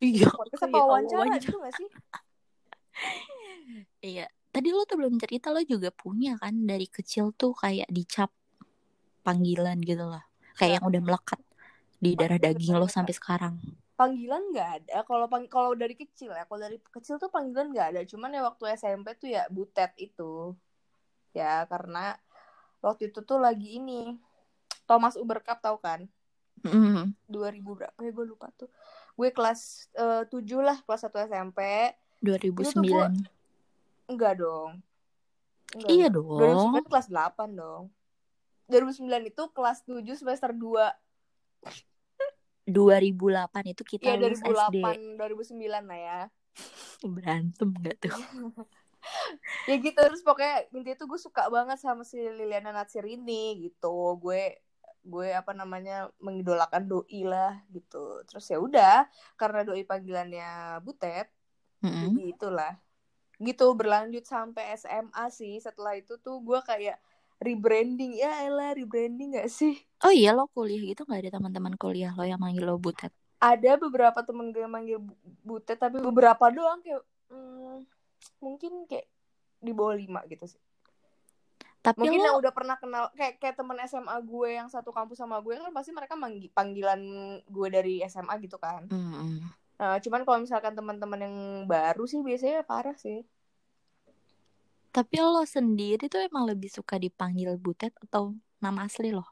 Iya. 0.00 0.28
Podcast 0.32 0.62
apa 0.66 0.72
kayak 0.72 0.88
wawancara 0.88 1.20
wawancara. 1.20 1.36
gitu 1.38 1.56
gak 1.60 1.74
sih? 1.76 1.88
Iya. 4.02 4.26
Tadi 4.52 4.68
lo 4.68 4.84
tuh 4.84 5.00
belum 5.00 5.16
cerita 5.16 5.48
lo 5.48 5.64
juga 5.64 5.88
punya 5.88 6.36
kan 6.36 6.52
dari 6.68 6.84
kecil 6.84 7.32
tuh 7.32 7.56
kayak 7.56 7.88
dicap 7.88 8.28
panggilan 9.24 9.80
gitu 9.80 10.04
lah. 10.04 10.20
Kayak 10.60 10.78
yang 10.78 10.84
udah 10.92 11.00
melekat 11.00 11.40
di 11.96 12.12
darah 12.12 12.36
daging 12.36 12.76
lo 12.76 12.84
sampai 12.84 13.16
sekarang. 13.16 13.56
Panggilan 13.96 14.52
nggak 14.52 14.70
ada. 14.82 14.96
Kalau 15.08 15.24
pang 15.24 15.48
kalau 15.48 15.72
dari 15.72 15.96
kecil 15.96 16.36
ya, 16.36 16.44
kalau 16.44 16.60
dari 16.60 16.76
kecil 16.76 17.16
tuh 17.16 17.32
panggilan 17.32 17.72
nggak 17.72 17.88
ada. 17.96 18.00
Cuman 18.04 18.28
ya 18.36 18.44
waktu 18.44 18.76
SMP 18.76 19.16
tuh 19.16 19.32
ya 19.32 19.48
butet 19.48 19.96
itu. 19.96 20.52
Ya 21.32 21.64
karena 21.64 22.20
waktu 22.84 23.08
itu 23.08 23.24
tuh 23.24 23.40
lagi 23.40 23.80
ini 23.80 24.20
Thomas 24.84 25.16
Uber 25.16 25.40
Cup 25.40 25.64
tau 25.64 25.80
kan? 25.80 26.04
Mm. 26.60 27.16
2000 27.26 27.72
berapa 27.72 27.96
ya 28.04 28.10
gue 28.12 28.26
lupa 28.28 28.52
tuh. 28.52 28.68
Gue 29.16 29.32
kelas 29.32 29.88
eh, 29.96 30.28
7 30.28 30.60
lah, 30.60 30.76
kelas 30.84 31.08
1 31.08 31.16
SMP. 31.24 31.58
2009. 32.20 32.84
gua- 32.84 33.10
Enggak 34.08 34.40
dong. 34.40 34.82
Enggak, 35.72 35.90
Iya 35.90 36.06
dong. 36.12 36.72
2009 36.76 36.90
kelas 36.90 37.06
8 37.08 37.50
dong. 37.56 37.82
2009 38.68 39.30
itu 39.30 39.42
kelas 39.52 39.78
7 39.84 40.02
semester 40.16 40.50
2. 40.54 40.88
2008 42.68 43.72
itu 43.74 43.82
kita 43.82 44.14
Iya 44.14 44.30
lulus 44.30 44.40
SD. 44.40 44.76
2008, 44.80 45.18
2009 45.18 45.82
lah 45.82 45.98
ya. 45.98 46.20
Berantem 47.02 47.68
gak 47.82 47.96
tuh? 47.98 48.14
ya 49.68 49.74
gitu 49.82 49.98
terus 49.98 50.22
pokoknya 50.22 50.70
intinya 50.70 50.96
tuh 50.98 51.08
gue 51.10 51.20
suka 51.20 51.50
banget 51.50 51.78
sama 51.82 52.06
si 52.06 52.18
Liliana 52.22 52.70
Natsir 52.70 53.02
ini 53.02 53.66
gitu 53.66 54.14
gue 54.18 54.62
gue 55.02 55.28
apa 55.34 55.50
namanya 55.50 56.06
mengidolakan 56.22 56.86
doi 56.86 57.26
lah 57.26 57.58
gitu 57.74 58.22
terus 58.30 58.46
ya 58.46 58.62
udah 58.62 59.10
karena 59.34 59.66
doi 59.66 59.82
panggilannya 59.82 60.78
butet 60.86 61.26
Mm-mm. 61.82 62.14
jadi 62.14 62.22
itulah 62.30 62.72
gitu 63.38 63.72
berlanjut 63.78 64.24
sampai 64.26 64.74
SMA 64.76 65.30
sih. 65.32 65.56
Setelah 65.62 65.96
itu 65.96 66.18
tuh 66.20 66.42
gue 66.42 66.60
kayak 66.64 66.98
rebranding. 67.40 68.18
Ya 68.18 68.44
elah 68.44 68.74
rebranding 68.76 69.38
gak 69.38 69.48
sih? 69.48 69.78
Oh 70.02 70.10
iya 70.10 70.34
lo 70.34 70.50
kuliah 70.50 70.82
gitu 70.82 71.06
nggak 71.06 71.20
ada 71.28 71.30
teman-teman 71.38 71.78
kuliah 71.78 72.10
lo 72.18 72.26
yang 72.26 72.42
manggil 72.42 72.66
lo 72.66 72.74
butet? 72.76 73.14
ada 73.42 73.74
beberapa 73.74 74.22
temen 74.22 74.54
gue 74.54 74.62
yang 74.62 74.70
manggil 74.70 75.02
bu- 75.02 75.18
butet 75.42 75.74
tapi 75.74 75.98
beberapa 75.98 76.46
doang 76.54 76.78
kayak 76.78 77.02
hmm, 77.26 77.82
mungkin 78.38 78.86
kayak 78.86 79.10
di 79.58 79.72
bawah 79.74 79.98
lima 79.98 80.22
gitu 80.30 80.46
sih. 80.46 80.62
Tapi 81.82 81.98
mungkin 81.98 82.22
lo 82.22 82.26
yang 82.30 82.38
udah 82.38 82.52
pernah 82.54 82.76
kenal 82.78 83.10
kayak 83.18 83.42
kayak 83.42 83.58
temen 83.58 83.74
SMA 83.82 84.14
gue 84.22 84.48
yang 84.54 84.70
satu 84.70 84.94
kampus 84.94 85.18
sama 85.18 85.42
gue 85.42 85.58
kan 85.58 85.74
pasti 85.74 85.90
mereka 85.90 86.14
manggi, 86.14 86.46
panggilan 86.54 87.02
gue 87.42 87.68
dari 87.68 87.98
SMA 88.06 88.38
gitu 88.38 88.62
kan. 88.62 88.86
Mm-mm. 88.86 89.42
Nah, 89.80 89.96
cuman 90.04 90.20
kalau 90.26 90.38
misalkan 90.44 90.74
teman-teman 90.78 91.20
yang 91.26 91.36
baru 91.72 92.02
sih 92.10 92.20
biasanya 92.28 92.62
parah 92.70 92.96
sih 93.04 93.18
Tapi 94.96 95.16
lo 95.24 95.42
sendiri 95.56 96.04
tuh 96.12 96.20
emang 96.28 96.44
lebih 96.50 96.68
suka 96.76 96.94
dipanggil 97.04 97.50
butet 97.64 97.92
atau 98.04 98.24
nama 98.62 98.80
asli 98.88 99.08
lo? 99.18 99.24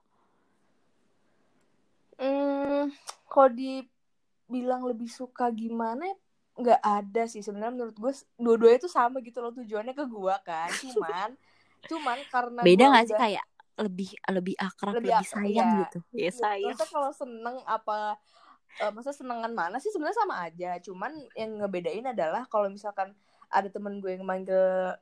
hmm, 2.21 2.91
kalau 3.29 3.51
dibilang 3.53 4.83
lebih 4.89 5.09
suka 5.11 5.49
gimana 5.53 6.05
nggak 6.61 6.81
ada 6.83 7.23
sih 7.25 7.41
sebenarnya 7.41 7.73
menurut 7.73 7.97
gue 7.97 8.13
dua-duanya 8.37 8.79
tuh 8.85 8.93
sama 8.93 9.17
gitu 9.25 9.41
loh 9.41 9.53
tujuannya 9.55 9.95
ke 9.97 10.05
gue 10.05 10.35
kan 10.45 10.69
cuman 10.85 11.29
cuman 11.91 12.19
karena 12.29 12.63
Beda 12.67 12.85
nggak 12.93 13.05
sih 13.09 13.15
udah- 13.17 13.23
kayak 13.25 13.45
lebih 13.81 14.11
lebih 14.29 14.55
akrab, 14.61 14.93
Lebih 15.01 15.09
lebih, 15.09 15.25
akrab, 15.25 15.41
sayang 15.41 15.69
iya. 15.73 15.81
gitu? 15.89 15.99
Ya 16.13 16.31
sayang. 16.37 16.77
Kalau 16.77 17.11
seneng 17.17 17.57
apa 17.65 18.21
eh, 18.79 18.91
maksudnya 18.95 19.19
senengan 19.19 19.53
mana 19.53 19.77
sih 19.83 19.91
sebenarnya 19.91 20.19
sama 20.23 20.47
aja. 20.47 20.79
Cuman 20.79 21.13
yang 21.35 21.59
ngebedain 21.59 22.07
adalah 22.07 22.47
kalau 22.47 22.71
misalkan 22.71 23.11
ada 23.51 23.67
temen 23.67 23.99
gue 23.99 24.15
yang 24.15 24.23
manggil 24.23 24.95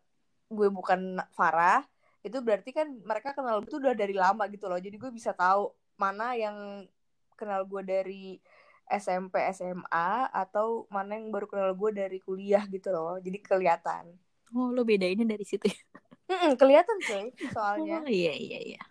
gue 0.48 0.68
bukan 0.72 1.20
Farah, 1.36 1.84
itu 2.24 2.40
berarti 2.40 2.72
kan 2.72 2.88
mereka 3.04 3.36
kenal 3.36 3.60
gue 3.60 3.68
tuh 3.68 3.80
udah 3.84 3.92
dari 3.92 4.16
lama 4.16 4.48
gitu 4.48 4.66
loh. 4.66 4.80
Jadi 4.80 4.96
gue 4.96 5.10
bisa 5.12 5.36
tahu 5.36 5.68
mana 6.00 6.32
yang 6.32 6.88
kenal 7.36 7.68
gue 7.68 7.82
dari 7.84 8.40
SMP, 8.88 9.44
SMA 9.52 10.32
atau 10.32 10.88
mana 10.88 11.20
yang 11.20 11.28
baru 11.28 11.44
kenal 11.44 11.70
gue 11.76 11.90
dari 11.92 12.18
kuliah 12.24 12.64
gitu 12.66 12.88
loh. 12.88 13.20
Jadi 13.20 13.38
kelihatan. 13.44 14.16
Oh 14.56 14.72
lo 14.72 14.80
bedainnya 14.82 15.28
dari 15.28 15.44
situ 15.44 15.68
ya? 15.68 15.80
Mm-mm, 16.28 16.56
kelihatan 16.60 16.96
coy 17.04 17.32
soalnya. 17.52 18.04
Oh 18.04 18.08
iya 18.08 18.32
iya 18.36 18.60
iya. 18.76 18.82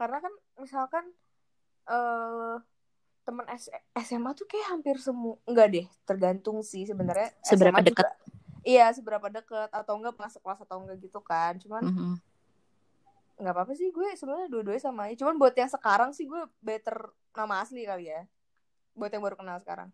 karena 0.00 0.16
kan 0.16 0.32
misalkan 0.56 1.04
eh 1.84 2.56
teman 3.30 3.46
SMA 3.96 4.30
tuh 4.34 4.44
kayak 4.44 4.66
hampir 4.68 4.98
semua 4.98 5.38
enggak 5.44 5.68
deh 5.70 5.86
tergantung 6.02 6.60
sih 6.60 6.82
sebenarnya 6.82 7.30
Seberapa 7.40 7.78
SMA 7.78 7.86
dekat? 7.86 8.04
juga- 8.04 8.18
iya 8.62 8.90
seberapa 8.90 9.26
dekat 9.26 9.70
atau 9.70 9.94
enggak 9.94 10.12
pernah 10.12 10.28
sekelas 10.28 10.58
atau 10.60 10.76
enggak 10.78 10.98
gitu 10.98 11.20
kan 11.20 11.54
cuman 11.56 11.82
Mhm. 11.86 12.14
nggak 13.38 13.54
apa-apa 13.54 13.72
sih 13.72 13.88
gue 13.88 14.08
sebenarnya 14.12 14.48
dua-duanya 14.48 14.82
sama 14.82 15.06
aja 15.06 15.16
cuman 15.16 15.38
buat 15.38 15.54
yang 15.54 15.70
sekarang 15.70 16.10
sih 16.10 16.26
gue 16.26 16.42
better 16.60 17.08
nama 17.32 17.62
asli 17.62 17.82
kali 17.82 18.04
ya 18.06 18.26
buat 18.92 19.08
yang 19.08 19.22
baru 19.22 19.38
kenal 19.38 19.56
sekarang 19.58 19.88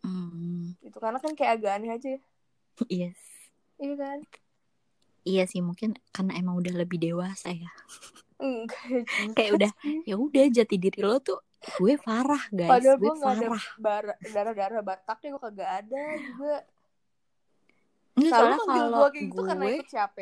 Hmm, 0.00 0.72
itu 0.80 0.96
karena 0.96 1.16
kan 1.16 1.32
kayak 1.32 1.56
agak 1.56 1.72
aneh 1.76 1.92
aja 1.92 2.08
yes. 2.86 3.20
iya 3.78 3.94
kan 3.94 4.20
Iya 5.20 5.44
sih 5.44 5.60
mungkin 5.60 5.92
karena 6.10 6.32
emang 6.34 6.56
udah 6.56 6.72
lebih 6.74 6.96
dewasa 6.96 7.52
ya. 7.52 7.68
Kayak 9.36 9.52
udah 9.52 9.70
ya 10.02 10.16
udah 10.16 10.44
jati 10.48 10.80
diri 10.80 11.04
lo 11.04 11.20
tuh 11.20 11.36
gue 11.60 11.92
Farah 11.96 12.44
guys, 12.48 12.70
padahal 12.70 12.96
gue 12.96 13.02
gue 13.02 13.12
nggak 13.14 13.32
ada 13.34 13.46
Farah. 13.46 13.64
bar- 13.76 14.20
darah-darah 14.22 14.80
Bataknya 14.82 15.28
gue 15.30 15.42
kagak 15.42 15.70
ada 15.78 16.02
juga 16.18 16.54
Enggak 18.12 18.32
Selalu 18.32 18.54
soalnya 18.54 18.58
kalau 18.80 18.88
gue 18.90 19.08
kayak 19.10 19.24
gitu 19.26 19.40
karena 19.42 19.62
gue 19.62 19.74
ikut 19.74 19.88
siapa 19.88 20.20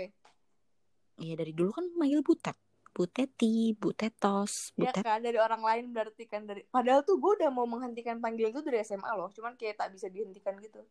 ya 1.18 1.34
dari 1.34 1.52
dulu 1.52 1.70
kan 1.72 1.84
manggil 1.92 2.22
butet. 2.22 2.54
Buteti, 2.90 3.54
butetos, 3.72 4.74
Ya 4.74 4.90
butet. 4.90 5.02
kan 5.04 5.18
dari 5.20 5.34
orang 5.36 5.58
lain 5.60 5.84
berarti 5.88 6.24
kan 6.24 6.42
dari 6.42 6.62
padahal 6.64 7.00
tuh 7.00 7.14
gue 7.16 7.38
udah 7.38 7.46
mau 7.48 7.62
menghentikan 7.64 8.18
panggilan 8.18 8.50
itu 8.50 8.58
dari 8.60 8.82
SMA 8.82 9.06
loh 9.08 9.30
cuman 9.30 9.54
kayak 9.54 9.78
tak 9.78 9.90
bisa 9.90 10.06
dihentikan 10.06 10.58
gitu 10.58 10.82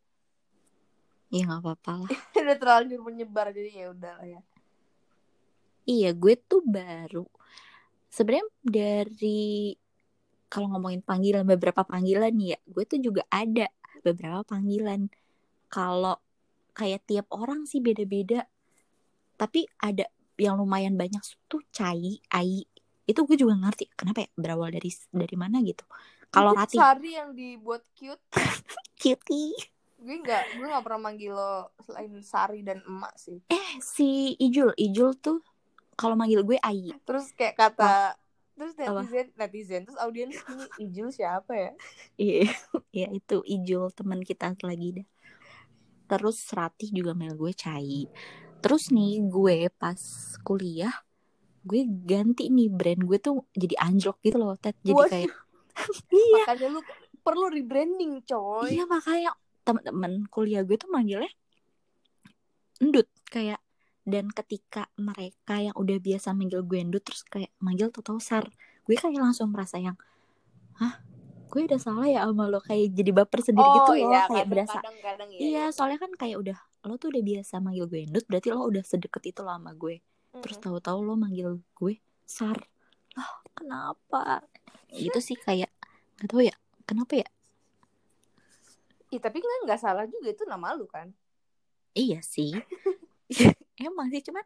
Iya 1.28 1.44
nggak 1.46 1.60
apa-apa 1.62 1.92
lah. 1.98 2.10
udah 2.40 2.56
terlanjur 2.56 3.00
menyebar 3.02 3.52
jadi 3.52 3.68
ya 3.74 3.88
udah 3.90 4.14
lah 4.16 4.28
ya 4.30 4.42
Iya, 5.86 6.12
gue 6.14 6.36
tuh 6.38 6.60
baru 6.62 7.24
sebenarnya 8.06 8.48
dari 8.62 9.72
kalau 10.48 10.72
ngomongin 10.72 11.02
panggilan 11.02 11.44
beberapa 11.44 11.84
panggilan 11.84 12.32
nih 12.32 12.56
ya, 12.56 12.60
gue 12.64 12.84
tuh 12.84 13.00
juga 13.00 13.24
ada 13.28 13.68
beberapa 14.00 14.44
panggilan. 14.44 15.12
Kalau 15.68 16.16
kayak 16.72 17.04
tiap 17.04 17.28
orang 17.30 17.66
sih 17.66 17.80
beda-beda. 17.80 18.48
Tapi 19.36 19.68
ada 19.78 20.08
yang 20.36 20.58
lumayan 20.58 20.96
banyak 20.96 21.20
tuh 21.46 21.62
Cai, 21.70 22.18
Ai. 22.30 22.64
Itu 23.04 23.24
gue 23.24 23.36
juga 23.36 23.56
ngerti 23.56 23.92
kenapa 23.94 24.24
ya 24.24 24.30
berawal 24.34 24.72
dari 24.72 24.88
dari 25.10 25.36
mana 25.36 25.60
gitu. 25.62 25.84
Kalau 26.28 26.52
Rati, 26.52 26.76
Sari 26.76 27.12
yang 27.16 27.32
dibuat 27.32 27.88
cute 27.96 28.20
cutie. 29.02 29.56
gue 29.98 30.14
nggak 30.22 30.62
gue 30.62 30.66
nggak 30.70 30.84
pernah 30.86 31.02
manggil 31.02 31.34
lo 31.34 31.74
selain 31.82 32.14
Sari 32.22 32.62
dan 32.62 32.86
emak 32.86 33.18
sih 33.18 33.42
Eh, 33.50 33.82
si 33.82 34.38
Ijul, 34.38 34.78
Ijul 34.78 35.18
tuh 35.18 35.42
kalau 35.98 36.14
manggil 36.14 36.46
gue 36.46 36.62
Ai. 36.62 36.94
terus 37.02 37.34
kayak 37.34 37.58
kata 37.58 38.14
terus 38.58 38.74
Apa? 38.74 39.06
netizen 39.06 39.28
netizen 39.38 39.82
terus 39.86 40.00
audiens 40.02 40.34
ini 40.34 40.66
Ijul 40.90 41.14
siapa 41.14 41.54
ya 41.54 41.72
Iya, 42.18 42.50
ya 42.90 43.08
itu 43.14 43.46
Ijul 43.46 43.94
teman 43.94 44.26
kita 44.26 44.50
lagi 44.66 45.02
dah. 45.02 45.08
Terus 46.10 46.42
Ratih 46.50 46.90
juga 46.90 47.14
mail 47.14 47.38
gue 47.38 47.54
Cai. 47.54 48.10
Terus 48.58 48.90
nih 48.90 49.22
gue 49.30 49.70
pas 49.78 50.02
kuliah 50.42 51.06
gue 51.68 51.84
ganti 51.84 52.48
nih 52.48 52.72
brand 52.72 53.04
gue 53.04 53.18
tuh 53.20 53.44
jadi 53.52 53.76
anjlok 53.84 54.24
gitu 54.24 54.40
loh 54.40 54.56
Ted 54.56 54.80
jadi 54.88 54.96
Wah. 54.96 55.10
kayak 55.12 55.32
iya 56.16 56.36
makanya 56.48 56.68
lu 56.72 56.82
perlu 57.20 57.46
rebranding 57.52 58.24
coy 58.24 58.72
iya 58.72 58.88
makanya 58.88 59.36
teman-teman 59.68 60.24
kuliah 60.32 60.64
gue 60.64 60.80
tuh 60.80 60.88
manggilnya 60.88 61.28
endut 62.80 63.12
kayak 63.28 63.60
dan 64.08 64.32
ketika 64.32 64.88
mereka 64.96 65.60
yang 65.60 65.76
udah 65.76 66.00
biasa 66.00 66.32
manggil 66.32 66.64
gue 66.64 66.80
endut 66.80 67.04
terus 67.04 67.28
kayak 67.28 67.52
manggil 67.60 67.92
Toto 67.92 68.16
Sar 68.24 68.48
gue 68.88 68.96
kayak 68.96 69.20
langsung 69.20 69.52
merasa 69.52 69.76
yang 69.84 70.00
hah 70.80 71.04
gue 71.52 71.62
udah 71.68 71.80
salah 71.80 72.08
ya 72.08 72.24
sama 72.24 72.48
lo 72.48 72.64
kayak 72.64 72.96
jadi 72.96 73.12
baper 73.12 73.44
sendiri 73.44 73.68
gitu 73.68 73.92
loh 74.00 74.16
iya, 74.16 74.22
kayak 74.32 74.48
berasa 74.48 74.80
kadang-kadang 74.80 75.30
ya, 75.36 75.40
Iya, 75.40 75.64
soalnya 75.76 76.00
kan 76.00 76.12
kayak 76.16 76.38
udah 76.40 76.58
lo 76.88 76.96
tuh 76.96 77.12
udah 77.12 77.24
biasa 77.24 77.60
manggil 77.60 77.86
gue 77.92 78.00
Endut, 78.08 78.24
berarti 78.32 78.48
lo 78.48 78.64
udah 78.64 78.80
sedeket 78.80 79.36
itu 79.36 79.42
lah 79.44 79.60
sama 79.60 79.76
gue. 79.76 80.00
Terus 80.40 80.58
tahu-tahu 80.64 81.00
lo 81.04 81.20
manggil 81.20 81.60
gue 81.76 82.00
Sar. 82.24 82.56
Ah, 83.20 83.44
kenapa? 83.52 84.48
Gitu 84.88 85.20
sih 85.20 85.36
kayak 85.36 85.68
gak 86.24 86.30
tahu 86.32 86.48
ya. 86.48 86.56
Kenapa 86.88 87.20
ya? 87.20 87.28
Ih, 89.12 89.20
tapi 89.20 89.40
nggak 89.40 89.68
nggak 89.68 89.80
salah 89.80 90.08
juga 90.08 90.32
itu 90.32 90.44
nama 90.48 90.76
lu 90.76 90.88
kan 90.88 91.12
Iya 91.96 92.24
sih. 92.24 92.56
Emang 93.78 94.10
sih 94.10 94.22
cuman 94.26 94.46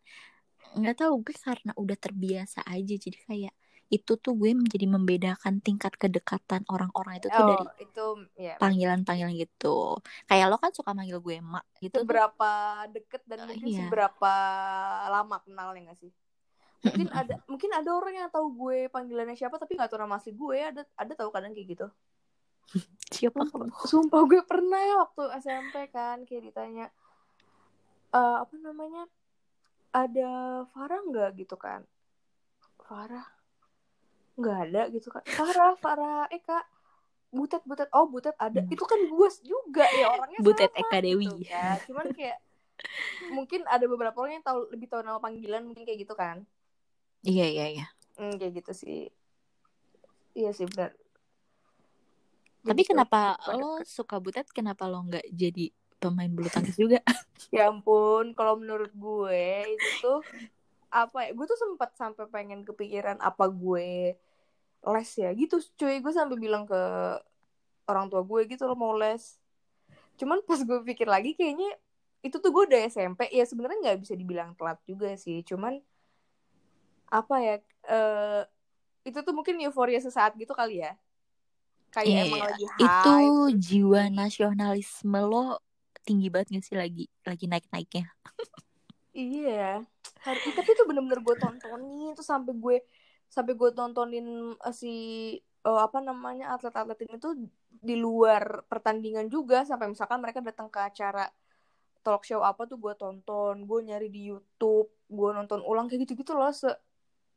nggak 0.72 0.96
tahu 1.04 1.26
gue 1.26 1.36
karena 1.36 1.72
udah 1.76 1.98
terbiasa 1.98 2.64
aja 2.64 2.94
jadi 2.96 3.18
kayak 3.28 3.54
itu 3.92 4.16
tuh 4.16 4.40
gue 4.40 4.56
menjadi 4.56 4.88
membedakan 4.88 5.60
tingkat 5.60 5.92
kedekatan 6.00 6.64
orang-orang 6.72 7.20
itu 7.20 7.28
tuh 7.28 7.44
oh 7.44 7.48
dari 7.52 7.66
itu 7.84 8.06
ya 8.40 8.56
panggilan-panggilan 8.56 9.36
gitu. 9.36 10.00
Kayak 10.32 10.46
lo 10.48 10.56
kan 10.64 10.72
suka 10.72 10.96
manggil 10.96 11.20
gue 11.20 11.44
mak 11.44 11.68
gitu. 11.84 12.00
tuh. 12.00 12.08
seberapa 12.08 12.52
deket 12.88 13.22
dan 13.28 13.44
Oh, 13.44 13.48
mungkin 13.52 13.68
iya. 13.68 13.84
seberapa 13.84 14.34
lama 15.12 15.44
kenalnya 15.44 15.92
gak 15.92 16.00
sih 16.00 16.12
mungkin 16.82 17.08
ada 17.14 17.36
mungkin 17.46 17.70
ada 17.78 17.90
orang 17.94 18.14
yang 18.18 18.30
tahu 18.34 18.48
gue 18.58 18.90
panggilannya 18.90 19.38
siapa 19.38 19.62
tapi 19.62 19.78
nggak 19.78 19.90
tahu 19.94 20.02
nama 20.02 20.18
asli 20.18 20.34
gue 20.34 20.58
ada 20.58 20.82
ada 20.98 21.14
tahu 21.14 21.30
kadang 21.30 21.54
kayak 21.54 21.78
gitu 21.78 21.88
Siapa 23.14 23.44
sumpah, 23.46 23.86
sumpah 23.86 24.22
gue 24.26 24.42
pernah 24.48 25.06
waktu 25.06 25.24
SMP 25.44 25.92
kan 25.94 26.26
kayak 26.26 26.50
ditanya 26.50 26.88
eh 28.12 28.36
apa 28.42 28.54
namanya 28.58 29.06
ada 29.92 30.32
Farah 30.68 31.02
nggak 31.04 31.30
gitu 31.38 31.56
kan 31.56 31.84
Farah 32.82 33.28
nggak 34.36 34.58
ada 34.66 34.82
gitu 34.90 35.08
kan 35.08 35.24
Farah 35.28 35.76
Farah 35.76 36.26
Eka 36.28 36.64
Butet 37.30 37.64
Butet 37.64 37.88
oh 37.92 38.08
Butet 38.08 38.36
ada 38.36 38.60
Hmm. 38.60 38.70
itu 38.70 38.84
kan 38.84 39.00
gue 39.00 39.30
juga 39.42 39.86
ya 39.92 40.12
orangnya 40.12 40.40
Butet 40.40 40.68
sama 40.70 40.80
Eka 40.82 40.98
Dewi. 41.00 41.28
gitu 41.30 41.48
kan. 41.48 41.78
cuman 41.86 42.06
kayak 42.12 42.40
mungkin 43.30 43.62
ada 43.66 43.86
beberapa 43.86 44.18
orang 44.18 44.34
yang 44.36 44.46
tahu 44.46 44.68
lebih 44.70 44.88
tahu 44.88 45.02
nama 45.02 45.18
panggilan 45.18 45.62
mungkin 45.62 45.84
kayak 45.84 46.02
gitu 46.02 46.14
kan 46.14 46.44
Iya 47.22 47.46
iya 47.48 47.66
iya. 47.70 47.86
hmm, 48.18 48.36
kayak 48.36 48.54
gitu 48.58 48.72
sih 48.74 49.00
iya 50.34 50.50
sih 50.50 50.66
benar 50.66 50.96
Tapi 52.62 52.86
kenapa 52.86 53.42
lo 53.52 53.82
suka 53.82 54.18
butet? 54.18 54.46
Kenapa 54.48 54.86
lo 54.86 55.02
nggak 55.02 55.26
jadi 55.32 55.74
pemain 56.02 56.32
bulu 56.34 56.50
tangkis 56.50 56.76
juga? 56.76 57.00
ya 57.56 57.70
ampun 57.70 58.34
kalau 58.34 58.58
menurut 58.58 58.92
gue 58.96 59.78
itu 59.78 59.90
tuh 60.02 60.26
apa 60.92 61.30
ya? 61.30 61.32
Gue 61.38 61.46
tuh 61.48 61.60
sempat 61.60 61.94
sampai 61.96 62.26
pengen 62.34 62.66
kepikiran 62.68 63.22
apa 63.22 63.46
gue 63.48 64.18
les 64.82 65.12
ya 65.16 65.30
gitu 65.38 65.62
cuy. 65.80 66.02
Gue 66.04 66.14
sampai 66.14 66.38
bilang 66.42 66.66
ke 66.66 66.82
orang 67.90 68.10
tua 68.10 68.22
gue 68.26 68.42
gitu 68.50 68.66
lo 68.66 68.76
mau 68.76 68.98
les? 68.98 69.38
Cuman 70.20 70.42
pas 70.46 70.60
gue 70.62 70.80
pikir 70.86 71.08
lagi 71.08 71.38
kayaknya 71.38 71.70
itu 72.22 72.38
tuh 72.38 72.50
gue 72.54 72.64
udah 72.70 72.82
SMP 72.90 73.30
ya 73.34 73.46
sebenarnya 73.46 73.78
nggak 73.82 74.00
bisa 74.04 74.14
dibilang 74.18 74.58
telat 74.58 74.82
juga 74.90 75.14
sih. 75.18 75.46
Cuman 75.46 75.78
apa 77.12 77.36
ya 77.44 77.56
eh 77.92 78.42
itu 79.02 79.18
tuh 79.26 79.34
mungkin 79.34 79.58
euforia 79.66 79.98
sesaat 80.02 80.38
gitu 80.38 80.54
kali 80.54 80.82
ya. 80.86 80.94
Kayak 81.92 82.08
Iya, 82.08 82.22
emang 82.24 82.40
iya. 82.40 82.48
lagi 82.48 82.66
hype. 82.66 82.86
itu 82.88 83.16
jiwa 83.60 84.02
nasionalisme 84.14 85.20
lo 85.28 85.60
tinggi 86.08 86.28
banget 86.34 86.48
gak 86.60 86.64
sih 86.68 86.76
lagi 86.78 87.04
lagi 87.26 87.46
naik 87.52 87.66
naiknya 87.74 88.06
Iya, 89.12 89.84
Har- 90.24 90.40
ih, 90.48 90.54
tapi 90.56 90.72
itu 90.72 90.84
bener-bener 90.88 91.20
gue 91.20 91.36
tontonin. 91.36 92.16
Tuh 92.16 92.24
sampai 92.24 92.54
gue 92.56 92.76
sampai 93.28 93.54
gue 93.60 93.70
tontonin 93.76 94.56
eh, 94.56 94.76
si 94.76 94.94
eh, 95.68 95.80
apa 95.88 96.00
namanya 96.00 96.56
atlet-atlet 96.56 97.00
ini 97.08 97.16
tuh 97.20 97.36
di 97.84 97.96
luar 98.00 98.64
pertandingan 98.72 99.28
juga. 99.28 99.68
Sampai 99.68 99.92
misalkan 99.92 100.24
mereka 100.24 100.40
datang 100.40 100.72
ke 100.72 100.80
acara 100.80 101.28
talk 102.02 102.24
show 102.24 102.42
apa 102.42 102.66
tuh 102.66 102.80
gue 102.80 102.94
tonton, 102.96 103.68
gue 103.68 103.80
nyari 103.84 104.08
di 104.08 104.32
YouTube, 104.32 104.88
gue 105.12 105.30
nonton 105.36 105.60
ulang 105.68 105.92
kayak 105.92 106.08
gitu-gitu 106.08 106.32
loh. 106.32 106.50
Se 106.56 106.72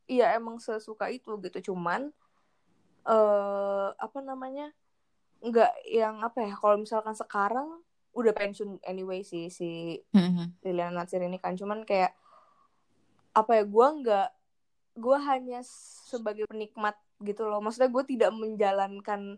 iya 0.06 0.36
emang 0.38 0.62
sesuka 0.62 1.10
itu 1.10 1.34
gitu, 1.42 1.74
cuman 1.74 2.12
eh 3.04 3.88
apa 4.00 4.18
namanya 4.24 4.72
nggak 5.44 5.72
yang 5.92 6.24
apa 6.24 6.38
ya 6.40 6.54
kalau 6.56 6.76
misalkan 6.80 7.12
sekarang 7.12 7.68
udah 8.14 8.32
pensiun 8.32 8.78
anyway 8.86 9.26
sih 9.26 9.50
si 9.50 9.98
Mhm. 10.14 10.62
Liliana 10.62 11.02
Natsir 11.02 11.20
ini 11.20 11.36
kan. 11.36 11.58
Cuman 11.58 11.82
kayak 11.82 12.14
apa 13.34 13.50
ya 13.58 13.64
gue 13.66 13.86
nggak 14.00 14.28
gue 14.94 15.18
hanya 15.26 15.60
sebagai 16.06 16.46
penikmat 16.46 16.94
gitu 17.20 17.44
loh. 17.50 17.58
Maksudnya 17.58 17.90
gue 17.90 18.04
tidak 18.06 18.30
menjalankan 18.30 19.36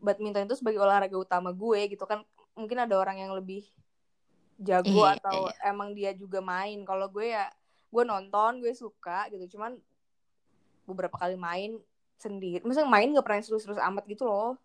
badminton 0.00 0.48
itu 0.48 0.56
sebagai 0.56 0.80
olahraga 0.80 1.14
utama 1.14 1.52
gue 1.52 1.92
gitu 1.92 2.08
kan. 2.08 2.24
Mungkin 2.56 2.88
ada 2.88 2.96
orang 2.96 3.20
yang 3.20 3.36
lebih 3.36 3.68
jago 4.58 5.06
Iya, 5.06 5.20
atau 5.20 5.52
iya. 5.52 5.70
emang 5.70 5.92
dia 5.92 6.10
juga 6.16 6.40
main. 6.40 6.80
Kalau 6.88 7.06
gue 7.12 7.30
ya 7.36 7.46
gue 7.92 8.02
nonton 8.08 8.64
gue 8.64 8.72
suka 8.72 9.28
gitu. 9.28 9.58
Cuman 9.60 9.76
beberapa 10.88 11.20
kali 11.20 11.36
main 11.36 11.76
sendiri. 12.16 12.64
Maksudnya 12.64 12.88
main 12.88 13.12
gak 13.12 13.26
pernah 13.28 13.44
serius-serius 13.44 13.78
amat 13.92 14.08
gitu 14.08 14.24
loh 14.24 14.56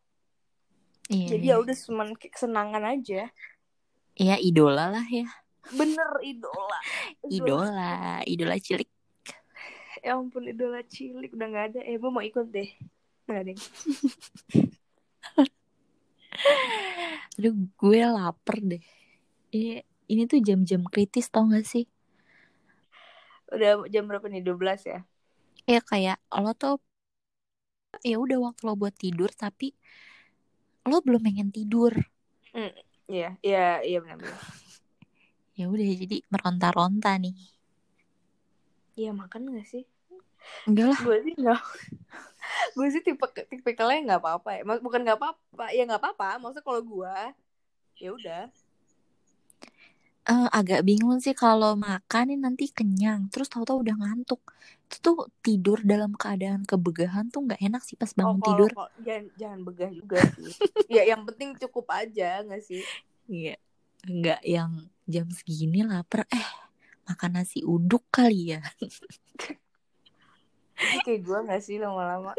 Iya, 1.11 1.27
jadi 1.29 1.45
iya. 1.45 1.53
ya 1.55 1.61
udah 1.61 1.75
cuman 1.85 2.07
kesenangan 2.19 2.83
aja 2.93 3.21
Iya, 4.21 4.35
idola 4.47 4.83
lah 4.93 5.05
ya. 5.09 5.25
bener 5.79 6.09
idola 6.23 6.79
Idola, 7.35 8.21
idola 8.27 8.55
cilik. 8.59 8.89
ya 10.03 10.11
ampun 10.19 10.43
idola 10.51 10.79
cilik 10.93 11.31
udah 11.35 11.47
nggak 11.51 11.65
ada 11.73 11.79
eh 11.89 11.95
gue 12.01 12.09
mau 12.11 12.23
ikut 12.23 12.47
deh 12.55 12.69
nggak 13.27 13.39
ada 13.43 13.53
Aduh, 17.37 17.53
gue 17.79 17.99
lapar 18.05 18.57
deh. 18.61 18.81
Ini, 19.55 19.81
ini 20.11 20.23
tuh 20.31 20.39
jam-jam 20.47 20.81
kritis 20.93 21.27
tau 21.33 21.45
gak 21.49 21.65
sih? 21.65 21.85
udah 23.53 23.85
jam 23.93 24.03
berapa 24.09 24.25
nih 24.33 24.41
12 24.41 24.81
ya 24.89 25.05
Ya 25.67 25.79
kayak 25.89 26.17
lo 26.43 26.51
tuh 26.61 26.75
ya 28.09 28.15
udah 28.23 28.37
waktu 28.45 28.61
lo 28.67 28.73
buat 28.81 28.95
tidur 28.97 29.29
tapi 29.43 29.67
lo 30.89 30.97
belum 31.05 31.21
pengen 31.27 31.49
tidur. 31.55 31.93
iya 33.13 33.27
iya 33.47 33.59
iya 33.87 33.97
benar-benar 34.03 34.39
Ya 35.59 35.65
udah 35.73 35.85
jadi 36.01 36.15
meronta-ronta 36.33 37.09
nih. 37.23 37.35
iya 38.99 39.11
makan 39.19 39.41
nggak 39.49 39.67
sih 39.71 39.83
Enggak 40.67 40.87
lah. 40.91 41.03
gue 41.03 41.15
sih 41.25 41.33
nggak 41.41 41.59
gue 42.77 42.87
sih 42.93 43.01
tipe 43.07 43.25
tipikalnya 43.51 43.99
nggak 44.05 44.21
apa-apa 44.21 44.49
ya 44.57 44.61
bukan 44.85 45.01
nggak 45.05 45.17
apa-apa 45.19 45.65
ya 45.75 45.81
nggak 45.87 46.01
apa-apa 46.01 46.27
maksudnya 46.41 46.65
kalau 46.67 46.81
gue 46.83 47.15
ya 48.03 48.09
udah 48.17 48.43
Eh, 50.31 50.47
agak 50.59 50.79
bingung 50.87 51.19
sih 51.25 51.35
kalau 51.43 51.71
makan 51.87 52.23
nih 52.31 52.39
nanti 52.45 52.63
kenyang 52.77 53.21
terus 53.31 53.47
tahu-tahu 53.51 53.77
udah 53.83 53.95
ngantuk. 54.01 54.41
Itu 54.93 55.01
tuh 55.01 55.17
tidur 55.41 55.81
dalam 55.81 56.13
keadaan 56.13 56.69
kebegahan 56.69 57.33
tuh 57.33 57.49
nggak 57.49 57.57
enak 57.57 57.81
sih 57.81 57.97
pas 57.97 58.13
oh 58.13 58.13
bangun 58.13 58.37
kalau 58.37 58.45
tidur. 58.45 58.69
kalau- 58.77 58.93
jangan 59.01 59.25
jangan 59.33 59.59
begah 59.65 59.89
juga 59.89 60.17
sih 60.37 60.53
ya 60.85 61.01
yang 61.09 61.25
penting 61.25 61.57
cukup 61.57 61.89
aja 61.89 62.45
nggak 62.45 62.61
sih 62.61 62.85
Iya. 63.25 63.57
Enggak 64.05 64.41
yang 64.45 64.71
jam 65.09 65.25
segini 65.33 65.81
lapar 65.81 66.29
eh 66.29 66.45
makan 67.03 67.31
nasi 67.33 67.65
uduk 67.65 68.05
kali 68.07 68.53
ya. 68.53 68.61
Kayak 71.01 71.19
gue 71.23 71.37
nggak 71.41 71.63
sih 71.63 71.81
lama-lama 71.81 72.35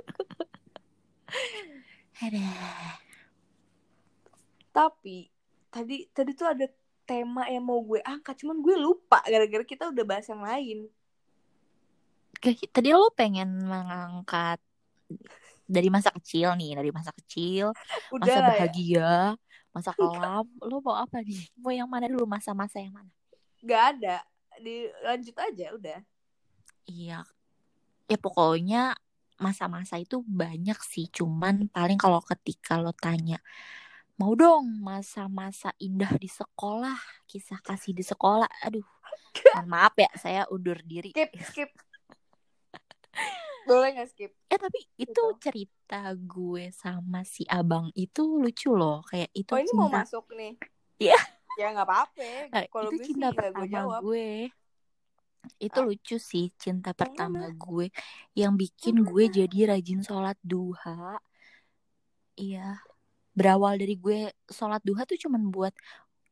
Ada. 2.14 2.46
tapi 4.70 5.30
tadi 5.68 6.06
tadi 6.10 6.30
tuh 6.34 6.46
ada 6.46 6.66
tema 7.04 7.46
yang 7.46 7.62
mau 7.62 7.78
gue 7.80 7.98
angkat 8.00 8.42
cuman 8.42 8.58
gue 8.58 8.74
lupa 8.74 9.22
gara-gara 9.22 9.62
kita 9.62 9.90
udah 9.90 10.04
bahas 10.04 10.26
yang 10.26 10.42
lain 10.42 10.78
tadi 12.68 12.88
lo 12.92 13.08
pengen 13.16 13.64
mengangkat 13.64 14.60
dari 15.64 15.88
masa 15.88 16.12
kecil 16.12 16.52
nih, 16.60 16.76
dari 16.76 16.92
masa 16.92 17.10
kecil, 17.16 17.72
udah 18.12 18.24
masa 18.24 18.36
ya 18.36 18.48
bahagia, 18.52 19.12
masa 19.72 19.90
kelam. 19.96 20.44
Lo 20.60 20.84
mau 20.84 21.00
apa 21.00 21.24
nih? 21.24 21.48
Mau 21.56 21.72
yang 21.72 21.88
mana 21.88 22.06
dulu? 22.06 22.28
Masa-masa 22.28 22.80
yang 22.80 22.92
mana? 22.92 23.10
nggak 23.64 23.82
ada 23.96 24.16
dilanjut 24.60 25.36
aja 25.40 25.66
udah 25.72 25.98
Iya. 26.84 27.24
Ya 28.04 28.18
pokoknya 28.20 28.92
masa-masa 29.40 29.96
itu 29.96 30.20
banyak 30.20 30.76
sih. 30.84 31.08
Cuman 31.08 31.72
paling 31.72 31.96
kalau 31.96 32.20
ketika 32.20 32.76
lo 32.76 32.92
tanya, 32.92 33.40
mau 34.20 34.36
dong 34.36 34.84
masa-masa 34.84 35.72
indah 35.80 36.12
di 36.20 36.28
sekolah, 36.28 37.24
kisah 37.24 37.56
kasih 37.64 37.96
di 37.96 38.04
sekolah. 38.04 38.44
Aduh, 38.68 38.84
mohon 39.56 39.68
maaf 39.68 39.96
ya, 39.96 40.12
saya 40.20 40.44
undur 40.52 40.76
diri. 40.84 41.16
skip 41.16 41.32
skip 41.40 41.70
boleh 43.64 43.88
nggak 43.92 44.08
skip 44.08 44.30
Eh 44.46 44.58
tapi 44.58 44.78
itu 44.96 45.10
Gitu. 45.10 45.24
cerita 45.40 46.00
gue 46.14 46.64
sama 46.70 47.20
si 47.22 47.42
abang 47.44 47.88
itu 47.92 48.22
lucu 48.36 48.72
loh. 48.72 49.00
Kayak 49.04 49.30
itu 49.32 49.50
oh 49.50 49.58
ini 49.58 49.72
mau 49.72 49.88
cinta. 49.88 50.00
masuk 50.02 50.26
nih 50.32 50.52
Iya. 51.00 51.18
ya 51.60 51.66
nggak 51.70 51.86
apa-apa 51.86 52.28
Nah, 52.50 52.62
kalau 52.66 52.90
itu 52.90 52.96
gue 52.96 53.04
sih 53.04 53.14
cinta 53.14 53.26
nggak 53.28 53.34
gue 53.34 53.46
pertama 53.54 53.72
jawab 53.72 54.00
gue. 54.02 54.28
Itu 55.60 55.78
Ah. 55.78 55.84
lucu 55.84 56.16
sih 56.16 56.46
cinta 56.56 56.90
pertama 56.92 57.44
gue 57.50 57.86
yang 58.32 58.54
bikin 58.54 59.02
gue 59.02 59.24
jadi 59.28 59.58
rajin 59.70 60.00
sholat 60.00 60.38
duha. 60.40 61.20
Iya. 62.34 62.80
Berawal 63.32 63.76
dari 63.76 63.94
gue 63.94 64.18
sholat 64.46 64.80
duha 64.80 65.02
tuh 65.04 65.18
cuman 65.18 65.50
buat 65.50 65.74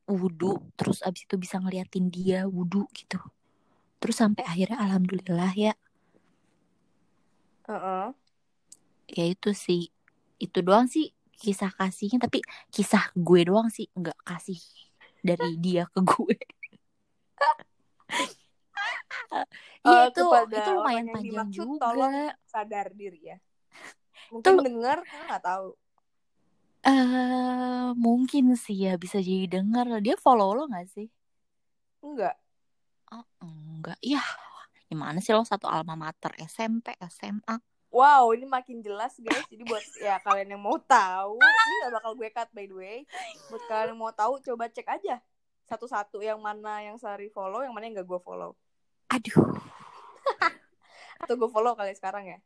wudhu, 0.07 0.59
terus 0.75 1.03
abis 1.03 1.27
itu 1.27 1.35
bisa 1.37 1.59
ngeliatin 1.59 2.09
dia 2.09 2.47
wudhu 2.47 2.87
gitu. 2.93 3.19
Terus 3.99 4.19
sampai 4.19 4.43
akhirnya 4.43 4.79
alhamdulillah 4.79 5.53
ya, 5.55 5.73
Heeh. 7.69 8.07
ya 9.13 9.25
itu 9.29 9.51
sih, 9.53 9.93
itu 10.41 10.59
doang 10.65 10.89
sih 10.89 11.13
kisah 11.39 11.71
kasihnya. 11.75 12.23
Tapi 12.23 12.43
kisah 12.71 13.11
gue 13.15 13.43
doang 13.47 13.69
sih, 13.69 13.91
nggak 13.95 14.19
kasih 14.25 14.59
dari 15.23 15.59
dia 15.59 15.87
ke 15.91 16.01
gue. 16.03 16.37
Iya 19.83 20.07
Eh, 20.07 20.15
itu 20.15 20.23
itu 20.23 20.71
lumayan 20.79 21.11
panjang 21.11 21.25
dimaksud, 21.27 21.67
juga. 21.67 21.83
tolong 21.83 22.15
sadar 22.47 22.87
diri 22.95 23.35
ya 23.35 23.37
mungkin 24.31 24.55
Itu- 24.55 24.65
denger 24.71 24.99
kan 25.03 25.21
nggak 25.27 25.43
tahu 25.43 25.69
Eh 26.83 27.95
mungkin 27.95 28.59
sih 28.59 28.75
ya 28.75 28.99
bisa 28.99 29.23
jadi 29.23 29.47
denger. 29.47 30.03
Dia 30.03 30.19
follow 30.19 30.51
lo 30.59 30.67
gak 30.67 30.91
sih? 30.91 31.07
enggak 32.03 32.35
Oh, 33.07 33.23
enggak. 33.39 33.95
Ya, 34.03 34.19
gimana 34.93 35.19
sih 35.19 35.33
lo 35.33 35.41
satu 35.43 35.65
alma 35.65 35.97
mater 35.97 36.37
SMP, 36.39 36.93
SMA? 37.09 37.57
wow 37.89 38.29
ini 38.31 38.45
makin 38.45 38.81
jelas 38.81 39.17
guys 39.17 39.45
jadi 39.47 39.65
buat 39.65 39.81
ya 39.99 40.17
kalian 40.19 40.53
yang 40.53 40.61
mau 40.61 40.77
tahu 40.79 41.37
ini 41.37 41.73
nggak 41.79 41.93
bakal 41.95 42.13
gue 42.13 42.29
cut 42.29 42.49
by 42.51 42.65
the 42.65 42.73
way 42.73 42.99
buat 43.49 43.65
kalian 43.67 43.93
yang 43.93 44.01
mau 44.01 44.13
tahu 44.13 44.37
coba 44.43 44.65
cek 44.67 44.85
aja 44.87 45.21
satu-satu 45.65 46.21
yang 46.21 46.37
mana 46.37 46.81
yang 46.83 46.97
Sari 46.97 47.29
follow 47.29 47.61
yang 47.61 47.73
mana 47.73 47.85
yang 47.85 47.97
gak 47.97 48.05
gue 48.07 48.21
follow 48.21 48.53
Aduh. 49.09 49.57
atau 51.19 51.35
gue 51.35 51.49
follow 51.49 51.73
kali 51.73 51.93
sekarang 51.93 52.25
ya 52.27 52.39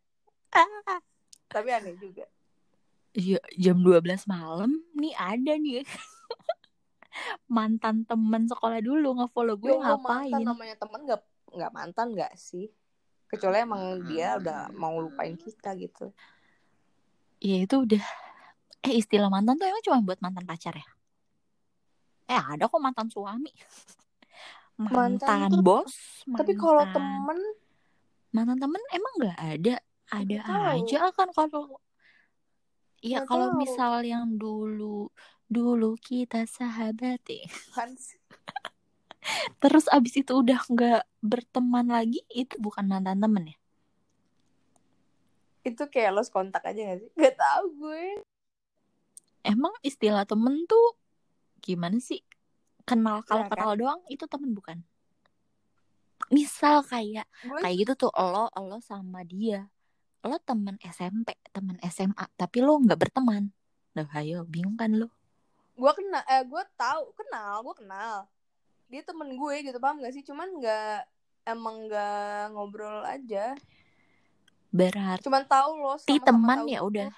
Ah. 0.51 1.03
tapi 1.49 1.69
aneh 1.69 1.95
juga 1.97 2.27
Iya, 3.13 3.41
jam 3.57 3.81
12 3.81 4.05
malam 4.27 4.77
nih 4.93 5.17
ada 5.17 5.57
nih. 5.57 5.81
Mantan 7.49 8.05
temen 8.05 8.45
sekolah 8.45 8.77
dulu 8.79 9.17
nge-follow 9.17 9.57
gue 9.57 9.73
Yo, 9.73 9.81
ngapain? 9.81 10.29
mantan 10.29 10.45
namanya 10.45 10.77
temen 10.77 11.01
nggak 11.03 11.21
nggak 11.53 11.73
mantan 11.73 12.15
nggak 12.15 12.35
sih 12.35 12.67
kecuali 13.27 13.63
emang 13.63 14.07
dia 14.07 14.39
udah 14.39 14.71
mau 14.73 14.97
lupain 14.99 15.35
kita 15.35 15.75
gitu 15.75 16.11
Ya 17.37 17.63
itu 17.63 17.77
udah 17.85 18.01
Eh 18.81 18.97
istilah 18.97 19.27
mantan 19.27 19.59
tuh 19.59 19.67
emang 19.67 19.83
cuma 19.83 19.99
buat 19.99 20.19
mantan 20.23 20.47
pacar 20.47 20.71
ya? 20.73 20.87
Eh 22.31 22.39
ada 22.39 22.71
kok 22.71 22.79
mantan 22.79 23.11
suami. 23.11 23.51
Mantan 24.79 25.19
Mantan, 25.19 25.51
tuh- 25.51 25.65
bos. 25.65 25.95
tapi 26.37 26.53
kalau 26.55 26.85
mantan- 26.85 26.95
temen 26.95 27.39
mantan 28.31 28.59
temen 28.61 28.83
emang 28.93 29.13
nggak 29.19 29.39
ada 29.41 29.75
ada 30.13 30.39
aja 30.77 30.99
kan 31.17 31.29
kalau 31.33 31.81
ya 33.01 33.25
Nggak 33.25 33.29
kalau 33.29 33.49
misal 33.57 34.05
yang 34.05 34.37
dulu 34.37 35.09
dulu 35.49 35.97
kita 35.99 36.45
sahabat 36.45 37.21
ya 37.27 37.49
sih? 37.97 38.21
terus 39.59 39.87
abis 39.89 40.21
itu 40.21 40.33
udah 40.33 40.61
nggak 40.67 41.01
berteman 41.21 41.87
lagi 41.89 42.21
itu 42.31 42.55
bukan 42.59 42.85
mantan 42.87 43.19
temen 43.19 43.45
ya 43.51 43.57
Itu 45.67 45.91
kayak 45.91 46.15
lost 46.15 46.31
kontak 46.31 46.63
aja 46.63 46.79
gak 46.87 46.99
sih? 47.03 47.11
Gak 47.19 47.35
tau 47.37 47.67
gue. 47.75 48.23
emang 49.43 49.75
istilah 49.83 50.27
temen 50.27 50.67
tuh 50.67 50.95
gimana 51.59 51.99
sih 51.99 52.23
kenal 52.83 53.23
kalau 53.23 53.43
Ya, 53.43 53.51
kan? 53.51 53.53
kenal 53.55 53.73
doang 53.75 54.01
itu 54.07 54.25
temen 54.27 54.55
bukan 54.55 54.79
misal 56.29 56.83
kayak 56.83 57.27
Gue 57.43 57.59
kayak 57.63 57.77
gitu 57.83 57.93
tuh 58.07 58.13
lo 58.15 58.51
lo 58.51 58.79
sama 58.83 59.23
dia 59.23 59.71
lo 60.23 60.39
temen 60.43 60.75
SMP 60.83 61.39
temen 61.55 61.79
SMA 61.87 62.27
tapi 62.35 62.59
lo 62.63 62.79
nggak 62.79 62.99
berteman 62.99 63.51
Loh, 63.95 64.09
ayo 64.13 64.43
bingung 64.45 64.75
kan 64.75 64.91
lo 64.93 65.09
gue 65.77 65.93
kenal 65.93 66.23
eh 66.27 66.43
gue 66.43 66.63
tahu 66.75 67.13
kenal 67.15 67.61
gue 67.63 67.75
kenal 67.79 68.27
dia 68.87 69.03
temen 69.03 69.35
gue 69.35 69.55
gitu 69.67 69.79
paham 69.83 69.99
gak 69.99 70.15
sih? 70.15 70.23
Cuman 70.23 70.47
nggak 70.63 70.99
emang 71.47 71.87
nggak 71.87 72.55
ngobrol 72.55 73.03
aja. 73.07 73.55
Berarti 74.75 75.23
cuman 75.23 75.43
tahu 75.47 75.71
lo 75.79 75.95
sama-sama 75.97 76.27
teman 76.27 76.59
tahu 76.59 76.67
ya 76.69 76.79
gitu. 76.79 76.89
udah 76.91 77.11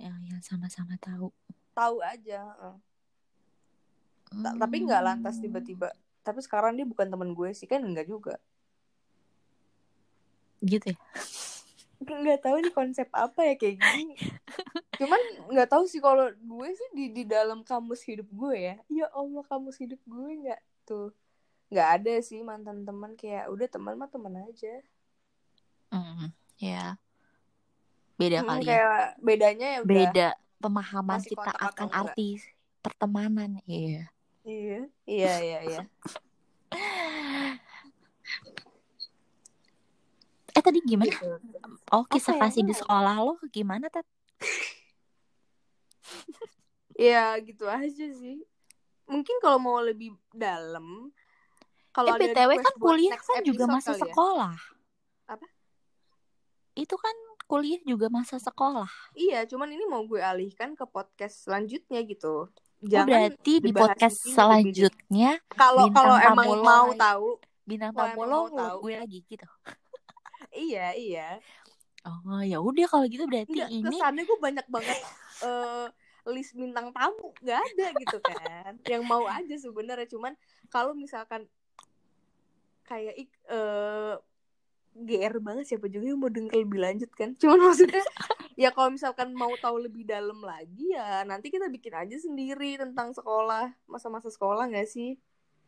yang 0.00 0.18
yang 0.26 0.42
sama-sama 0.42 0.94
tahu. 0.98 1.28
Tahu 1.76 1.96
aja. 2.02 2.40
Ta- 4.34 4.56
tapi 4.58 4.76
nggak 4.82 5.02
lantas 5.04 5.38
Hmm. 5.38 5.44
tiba-tiba. 5.46 5.88
Tapi 6.24 6.40
sekarang 6.40 6.74
dia 6.74 6.88
bukan 6.88 7.06
temen 7.06 7.36
gue 7.36 7.52
sih 7.52 7.68
kan 7.68 7.84
enggak 7.84 8.08
juga. 8.08 8.40
Gitu 10.64 10.96
ya? 10.96 10.98
Nggak 12.04 12.40
tahu 12.40 12.56
nih 12.64 12.74
konsep 12.74 13.08
apa 13.12 13.40
ya 13.46 13.54
kayak 13.54 13.76
gini. 13.78 14.16
Cuman 14.98 15.20
nggak 15.52 15.68
tahu 15.70 15.84
sih 15.86 16.00
kalau 16.00 16.32
gue 16.32 16.68
sih 16.72 16.88
di 16.96 17.04
di 17.12 17.22
dalam 17.28 17.62
kamus 17.62 18.02
hidup 18.02 18.26
gue 18.32 18.56
ya. 18.58 18.74
Ya 18.88 19.06
allah 19.12 19.44
kamus 19.46 19.76
hidup 19.78 20.00
gue 20.02 20.30
nggak 20.48 20.60
tuh 20.84 21.10
nggak 21.72 21.88
ada 22.00 22.14
sih 22.22 22.44
mantan 22.44 22.86
teman 22.86 23.18
kayak 23.18 23.50
udah 23.50 23.66
teman 23.66 23.98
mah 23.98 24.10
teman 24.12 24.34
aja. 24.46 24.74
Hmm, 25.90 26.30
ya. 26.60 27.00
Beda 28.14 28.44
Hmm, 28.44 28.48
kali 28.54 28.62
ya. 28.62 28.68
kayak 28.70 29.06
bedanya 29.18 29.66
ya 29.74 29.78
udah 29.82 29.90
beda 29.90 30.28
pemahaman 30.62 31.18
masih 31.18 31.34
kita 31.34 31.50
akan 31.50 31.88
arti 31.90 32.38
pertemanan 32.78 33.58
iya. 33.66 34.06
Iya 34.44 34.80
iya 35.08 35.34
iya 35.40 35.58
iya. 35.64 35.82
Eh 40.54 40.62
tadi 40.62 40.78
gimana? 40.86 41.10
Gitu. 41.10 41.26
Oh 41.90 42.06
kisah 42.06 42.38
ya? 42.38 42.46
kasih 42.46 42.62
di 42.62 42.76
ya? 42.76 42.78
sekolah 42.78 43.16
lo 43.24 43.34
gimana 43.50 43.90
tet? 43.90 44.06
Ya 46.94 47.34
gitu 47.42 47.66
aja 47.66 48.06
sih 48.14 48.46
mungkin 49.08 49.36
kalau 49.40 49.58
mau 49.60 49.78
lebih 49.80 50.16
dalam 50.32 51.12
kalau 51.94 52.16
eh 52.18 52.32
request 52.34 52.64
kan 52.66 52.74
kuliah 52.80 53.14
kan 53.14 53.42
juga 53.46 53.64
masa 53.70 53.92
ya. 53.94 54.00
sekolah 54.02 54.56
Apa? 55.30 55.46
itu 56.74 56.96
kan 56.98 57.16
kuliah 57.44 57.80
juga 57.84 58.08
masa 58.08 58.40
sekolah 58.40 58.88
iya 59.14 59.44
cuman 59.44 59.68
ini 59.70 59.84
mau 59.86 60.02
gue 60.08 60.18
alihkan 60.18 60.72
ke 60.74 60.84
podcast 60.88 61.44
selanjutnya 61.44 62.00
gitu 62.08 62.48
oh 62.48 62.64
jangan 62.82 63.08
berarti 63.08 63.52
di 63.60 63.72
podcast 63.72 64.18
selanjutnya 64.24 65.30
kalau 65.52 65.88
kalau 65.92 66.16
emang 66.18 66.48
mau 66.60 66.88
tahu 66.96 67.28
bintang 67.64 67.92
tamu 67.96 68.28
lo 68.28 68.52
tahu. 68.52 68.76
gue 68.88 68.94
lagi 69.00 69.18
gitu 69.24 69.48
iya 70.68 70.92
iya 70.92 71.28
oh 72.04 72.42
ya 72.44 72.60
udah 72.60 72.86
kalau 72.88 73.06
gitu 73.08 73.24
berarti 73.24 73.56
Enggak, 73.56 73.70
ini 73.72 73.88
kesannya 73.88 74.22
gue 74.28 74.38
banyak 74.40 74.66
banget 74.68 74.98
eh, 75.44 75.86
list 76.30 76.56
bintang 76.56 76.90
tamu 76.94 77.36
nggak 77.44 77.60
ada 77.60 77.86
gitu 78.00 78.18
kan. 78.24 78.72
Yang 78.92 79.02
mau 79.04 79.24
aja 79.28 79.56
sebenarnya 79.60 80.08
cuman 80.08 80.32
kalau 80.72 80.96
misalkan 80.96 81.44
kayak 82.84 83.14
ik 83.16 83.30
eh 83.48 84.16
GR 84.94 85.42
banget 85.42 85.66
siapa 85.66 85.90
juga 85.90 86.06
yang 86.06 86.22
mau 86.22 86.30
denger 86.30 86.54
lebih 86.54 86.78
lanjut 86.78 87.10
kan. 87.18 87.34
Cuman 87.34 87.58
maksudnya 87.66 87.98
ya 88.62 88.70
kalau 88.70 88.94
misalkan 88.94 89.34
mau 89.34 89.50
tahu 89.58 89.82
lebih 89.90 90.06
dalam 90.06 90.38
lagi 90.38 90.94
ya 90.94 91.26
nanti 91.26 91.50
kita 91.50 91.66
bikin 91.66 91.90
aja 91.98 92.14
sendiri 92.14 92.78
tentang 92.78 93.10
sekolah 93.10 93.74
masa-masa 93.90 94.30
sekolah 94.30 94.70
nggak 94.70 94.86
sih? 94.86 95.18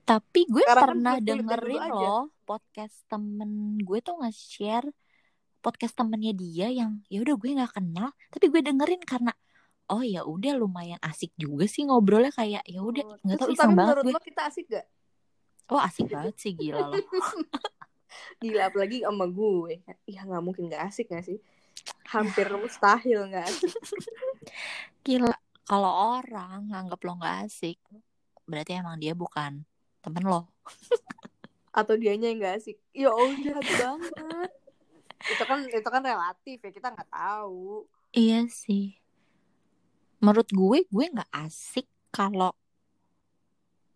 Tapi 0.06 0.46
gue 0.46 0.62
Sekarang 0.62 0.78
kan 0.78 0.88
pernah 0.94 1.14
dulu 1.18 1.26
dengerin 1.26 1.82
aja. 1.82 1.98
loh 1.98 2.22
podcast 2.46 3.02
temen 3.10 3.82
gue 3.82 3.98
tuh 3.98 4.14
nge-share 4.22 4.94
podcast 5.58 5.98
temennya 5.98 6.30
dia 6.30 6.70
yang 6.70 7.02
ya 7.10 7.18
udah 7.26 7.34
gue 7.34 7.50
nggak 7.58 7.74
kenal, 7.74 8.14
tapi 8.30 8.46
gue 8.54 8.62
dengerin 8.62 9.02
karena 9.02 9.34
oh 9.86 10.02
ya 10.02 10.22
udah 10.22 10.52
lumayan 10.56 10.98
asik 11.00 11.30
juga 11.34 11.64
sih 11.64 11.86
ngobrolnya 11.86 12.30
kayak 12.30 12.62
ya 12.66 12.80
udah 12.80 13.04
Oh, 13.04 13.16
nggak 13.22 13.36
tahu 13.38 13.50
iseng 13.50 13.70
tapi 13.70 13.78
banget 13.78 13.94
menurut 13.94 14.04
gue. 14.04 14.14
lo 14.14 14.20
kita 14.22 14.42
asik 14.46 14.66
gak 14.68 14.86
Oh 15.66 15.82
asik 15.82 16.06
banget 16.06 16.34
sih 16.38 16.54
gila 16.54 16.78
loh. 16.78 16.94
gila 18.42 18.62
apalagi 18.66 19.02
sama 19.02 19.26
gue 19.26 19.82
ya 20.06 20.22
nggak 20.22 20.42
mungkin 20.42 20.70
nggak 20.70 20.82
asik 20.86 21.10
gak 21.10 21.26
sih 21.26 21.38
hampir 22.06 22.46
mustahil 22.50 23.26
nggak 23.26 23.44
asik 23.44 23.70
Gila 25.06 25.34
kalau 25.62 25.92
orang 26.18 26.70
nganggap 26.70 26.98
lo 27.02 27.18
nggak 27.18 27.36
asik, 27.46 27.78
berarti 28.42 28.78
emang 28.78 28.98
dia 28.98 29.14
bukan 29.14 29.66
temen 29.98 30.22
lo. 30.22 30.46
atau 31.76 31.92
dianya 31.92 32.30
yang 32.30 32.38
nggak 32.40 32.56
asik 32.56 32.78
ya 32.90 33.12
jahat 33.36 33.66
banget 33.76 34.50
itu 35.26 35.42
kan 35.44 35.58
itu 35.60 35.88
kan 35.90 36.00
relatif 36.00 36.56
ya 36.56 36.70
kita 36.72 36.88
nggak 36.88 37.10
tahu 37.12 37.84
Iya 38.16 38.48
sih. 38.48 38.96
Menurut 40.22 40.48
gue 40.48 40.78
gue 40.88 41.06
nggak 41.12 41.30
asik 41.32 41.86
kalau 42.12 42.52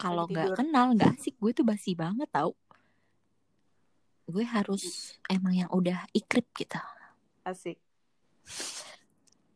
kalau 0.01 0.25
nggak 0.29 0.57
kenal 0.57 0.93
nggak 0.97 1.17
asik 1.17 1.37
gue 1.41 1.53
tuh 1.53 1.65
basi 1.65 1.93
banget 1.97 2.29
tau. 2.33 2.57
Gue 4.31 4.47
harus 4.47 5.17
emang 5.27 5.55
yang 5.57 5.71
udah 5.73 6.07
ikrip 6.15 6.47
gitu. 6.55 6.79
asik 7.41 7.81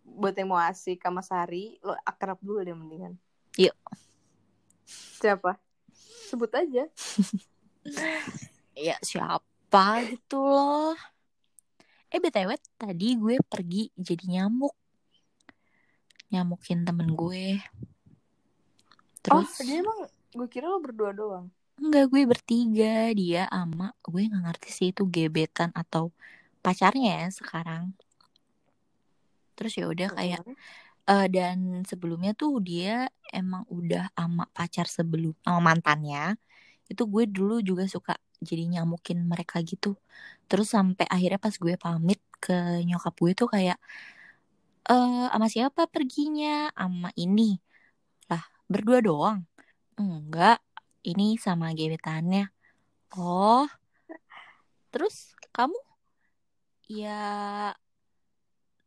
buat 0.04 0.32
yang 0.32 0.48
mau 0.48 0.58
asik 0.58 1.04
sama 1.04 1.20
Sari 1.20 1.76
lo 1.84 1.92
akrab 2.00 2.40
dulu 2.40 2.64
deh 2.64 2.72
mendingan 2.72 3.20
Yuk. 3.60 3.76
siapa 5.20 5.60
sebut 6.32 6.48
aja 6.48 6.88
Ya 8.74 8.98
siapa 9.06 10.02
gitu 10.02 10.42
loh. 10.42 10.98
Eh 12.10 12.18
btw 12.18 12.58
tadi 12.74 13.14
gue 13.14 13.38
pergi 13.46 13.90
jadi 13.94 14.24
nyamuk. 14.38 14.74
Nyamukin 16.34 16.82
temen 16.82 17.14
gue. 17.14 17.62
Terus 19.22 19.48
oh 19.54 19.62
dia 19.62 19.78
emang 19.80 19.98
gue 20.34 20.48
kira 20.50 20.66
lo 20.66 20.82
berdua 20.82 21.14
doang? 21.14 21.46
Enggak 21.78 22.10
gue 22.10 22.22
bertiga. 22.26 23.14
Dia 23.14 23.46
ama 23.54 23.94
gue 24.02 24.26
nggak 24.26 24.42
ngerti 24.50 24.68
sih 24.74 24.88
itu 24.90 25.06
gebetan 25.06 25.70
atau 25.72 26.10
pacarnya 26.58 27.22
ya 27.22 27.28
sekarang. 27.30 27.94
Terus 29.54 29.72
ya 29.78 29.86
udah 29.86 30.10
kayak 30.18 30.42
Eh, 31.04 31.28
dan 31.28 31.84
sebelumnya 31.84 32.32
tuh 32.32 32.64
dia 32.64 33.12
emang 33.28 33.68
udah 33.68 34.08
ama 34.16 34.48
pacar 34.56 34.88
sebelum 34.88 35.36
sama 35.44 35.60
mantannya. 35.60 36.40
Itu 36.88 37.04
gue 37.12 37.28
dulu 37.28 37.60
juga 37.60 37.84
suka 37.84 38.16
jadi 38.40 38.64
nyamukin 38.72 39.20
mereka 39.28 39.60
gitu. 39.60 40.00
Terus 40.48 40.72
sampai 40.72 41.04
akhirnya 41.12 41.36
pas 41.36 41.52
gue 41.60 41.76
pamit 41.76 42.20
ke 42.40 42.56
nyokap 42.88 43.14
gue 43.20 43.32
tuh 43.36 43.48
kayak 43.52 43.76
eh 44.84 45.26
sama 45.32 45.46
siapa 45.48 45.88
perginya? 45.88 46.68
Sama 46.76 47.10
ini. 47.16 47.56
Lah 48.28 48.44
berdua 48.68 48.98
doang? 49.00 49.40
Enggak. 49.96 50.60
Ini 51.04 51.36
sama 51.40 51.72
gebetannya. 51.76 52.48
Oh. 53.16 53.68
Terus 54.92 55.32
kamu? 55.52 55.76
Ya 56.88 57.22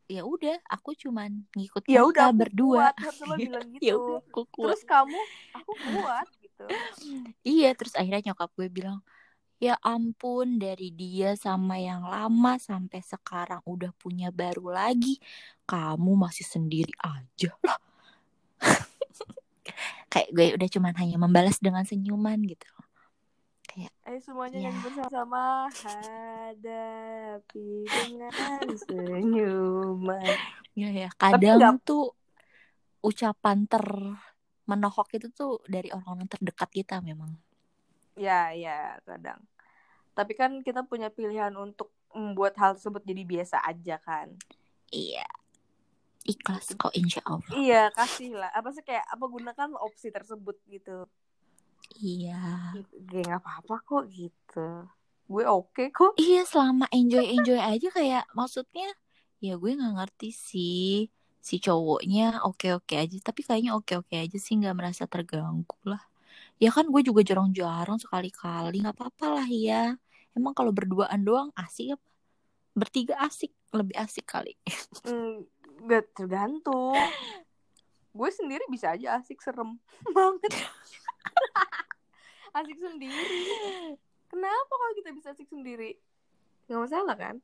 ya 0.08 0.24
udah 0.24 0.56
aku 0.72 0.96
cuman 0.96 1.44
ngikut 1.52 1.84
ya 1.92 2.08
udah 2.08 2.32
berdua. 2.32 2.92
kuat. 2.92 2.96
Harus 2.96 3.20
lo 3.30 3.36
bilang 3.36 3.68
gitu. 3.76 3.84
ya 3.84 3.94
udah 4.00 4.20
aku 4.24 4.42
kuat. 4.50 4.66
Terus 4.72 4.84
kamu? 4.88 5.20
Aku 5.58 5.72
kuat 5.76 6.28
gitu. 6.40 6.66
Iya 7.44 7.70
terus 7.76 7.94
akhirnya 7.94 8.32
nyokap 8.32 8.50
gue 8.56 8.68
bilang 8.72 9.04
ya 9.58 9.74
ampun 9.82 10.58
dari 10.58 10.90
dia 10.90 11.34
sama 11.34 11.78
yang 11.78 12.04
lama 12.04 12.58
sampai 12.58 13.02
sekarang 13.02 13.62
udah 13.66 13.90
punya 13.94 14.30
baru 14.30 14.70
lagi 14.70 15.18
kamu 15.66 16.16
masih 16.16 16.46
sendiri 16.46 16.94
aja 17.00 17.52
lah. 17.62 17.80
Kayak 20.08 20.30
gue 20.32 20.46
udah 20.56 20.70
cuman 20.72 20.94
hanya 20.96 21.18
membalas 21.18 21.58
dengan 21.58 21.84
senyuman 21.84 22.38
gitu 22.44 22.68
Ayo 24.08 24.18
semuanya 24.24 24.58
Ya. 24.58 24.74
nyanyi 24.74 24.90
bersama 24.90 25.70
hadapi 25.70 27.86
dengan 27.86 28.66
senyuman. 28.74 30.34
ya 30.74 30.90
ya. 30.90 31.10
Tapi 31.14 31.38
kadang 31.38 31.78
nggak- 31.78 31.86
tuh 31.86 32.18
ucapan 33.04 33.68
ter 33.68 33.86
menohok 34.66 35.08
itu 35.14 35.28
tuh 35.30 35.62
dari 35.66 35.94
orang-orang 35.94 36.26
terdekat 36.26 36.70
kita 36.74 36.96
memang 37.00 37.38
Ya, 38.18 38.50
ya, 38.52 38.98
kadang. 39.06 39.40
Tapi 40.12 40.34
kan 40.34 40.66
kita 40.66 40.82
punya 40.84 41.14
pilihan 41.14 41.54
untuk 41.54 41.94
membuat 42.12 42.58
hal 42.58 42.74
tersebut 42.74 43.06
jadi 43.06 43.22
biasa 43.22 43.62
aja 43.62 44.02
kan 44.02 44.34
Iya. 44.90 45.28
Ikhlas 46.26 46.74
kok 46.74 46.92
insya 46.92 47.22
Allah. 47.24 47.52
iya 47.54 47.88
kasih 47.94 48.36
lah 48.36 48.50
apa 48.52 48.74
sih 48.74 48.82
kayak 48.82 49.06
apa 49.06 49.26
gunakan 49.28 49.70
opsi 49.80 50.10
tersebut 50.10 50.58
gitu 50.68 51.06
Iya. 51.96 52.74
gitu 52.76 52.96
Gue 53.06 53.22
nggak 53.22 53.40
apa-apa 53.44 53.76
kok 53.84 54.04
gitu 54.10 54.70
gue 55.28 55.44
oke 55.44 55.84
kok 55.92 56.16
Iya 56.16 56.48
selama 56.48 56.88
enjoy 56.90 57.28
enjoy 57.28 57.60
aja 57.60 57.88
kayak 57.92 58.24
maksudnya 58.32 58.88
ya 59.38 59.54
gue 59.60 59.72
nggak 59.76 59.94
ngerti 60.00 60.30
sih 60.32 61.12
si 61.38 61.56
cowoknya 61.60 62.44
oke 62.44 62.82
oke 62.82 62.96
aja 62.96 63.16
tapi 63.22 63.44
kayaknya 63.44 63.76
oke 63.76 63.94
oke 64.04 64.16
aja 64.16 64.38
sih 64.40 64.56
nggak 64.56 64.74
merasa 64.76 65.04
terganggu 65.06 65.76
lah 65.84 66.02
ya 66.58 66.74
kan 66.74 66.90
gue 66.90 67.02
juga 67.06 67.22
jarang-jarang 67.22 68.02
sekali-kali 68.02 68.82
nggak 68.82 68.98
apa-apa 68.98 69.42
lah 69.42 69.48
ya 69.48 69.94
emang 70.34 70.58
kalau 70.58 70.74
berduaan 70.74 71.22
doang 71.22 71.50
asik 71.54 71.98
apa 71.98 72.10
bertiga 72.78 73.18
asik 73.26 73.54
lebih 73.74 73.98
asik 73.98 74.26
kali 74.26 74.54
Hmm, 75.06 75.46
Gak 75.86 76.10
tergantung. 76.18 76.98
Gue 78.10 78.34
sendiri 78.34 78.66
bisa 78.66 78.98
aja 78.98 79.22
asik 79.22 79.38
serem 79.46 79.78
banget. 80.18 80.50
asik 82.58 82.78
sendiri. 82.82 83.46
Kenapa 84.26 84.74
kalau 84.74 84.94
kita 84.98 85.14
bisa 85.14 85.38
asik 85.38 85.46
sendiri? 85.46 86.02
Gak 86.66 86.82
masalah 86.82 87.14
kan? 87.14 87.38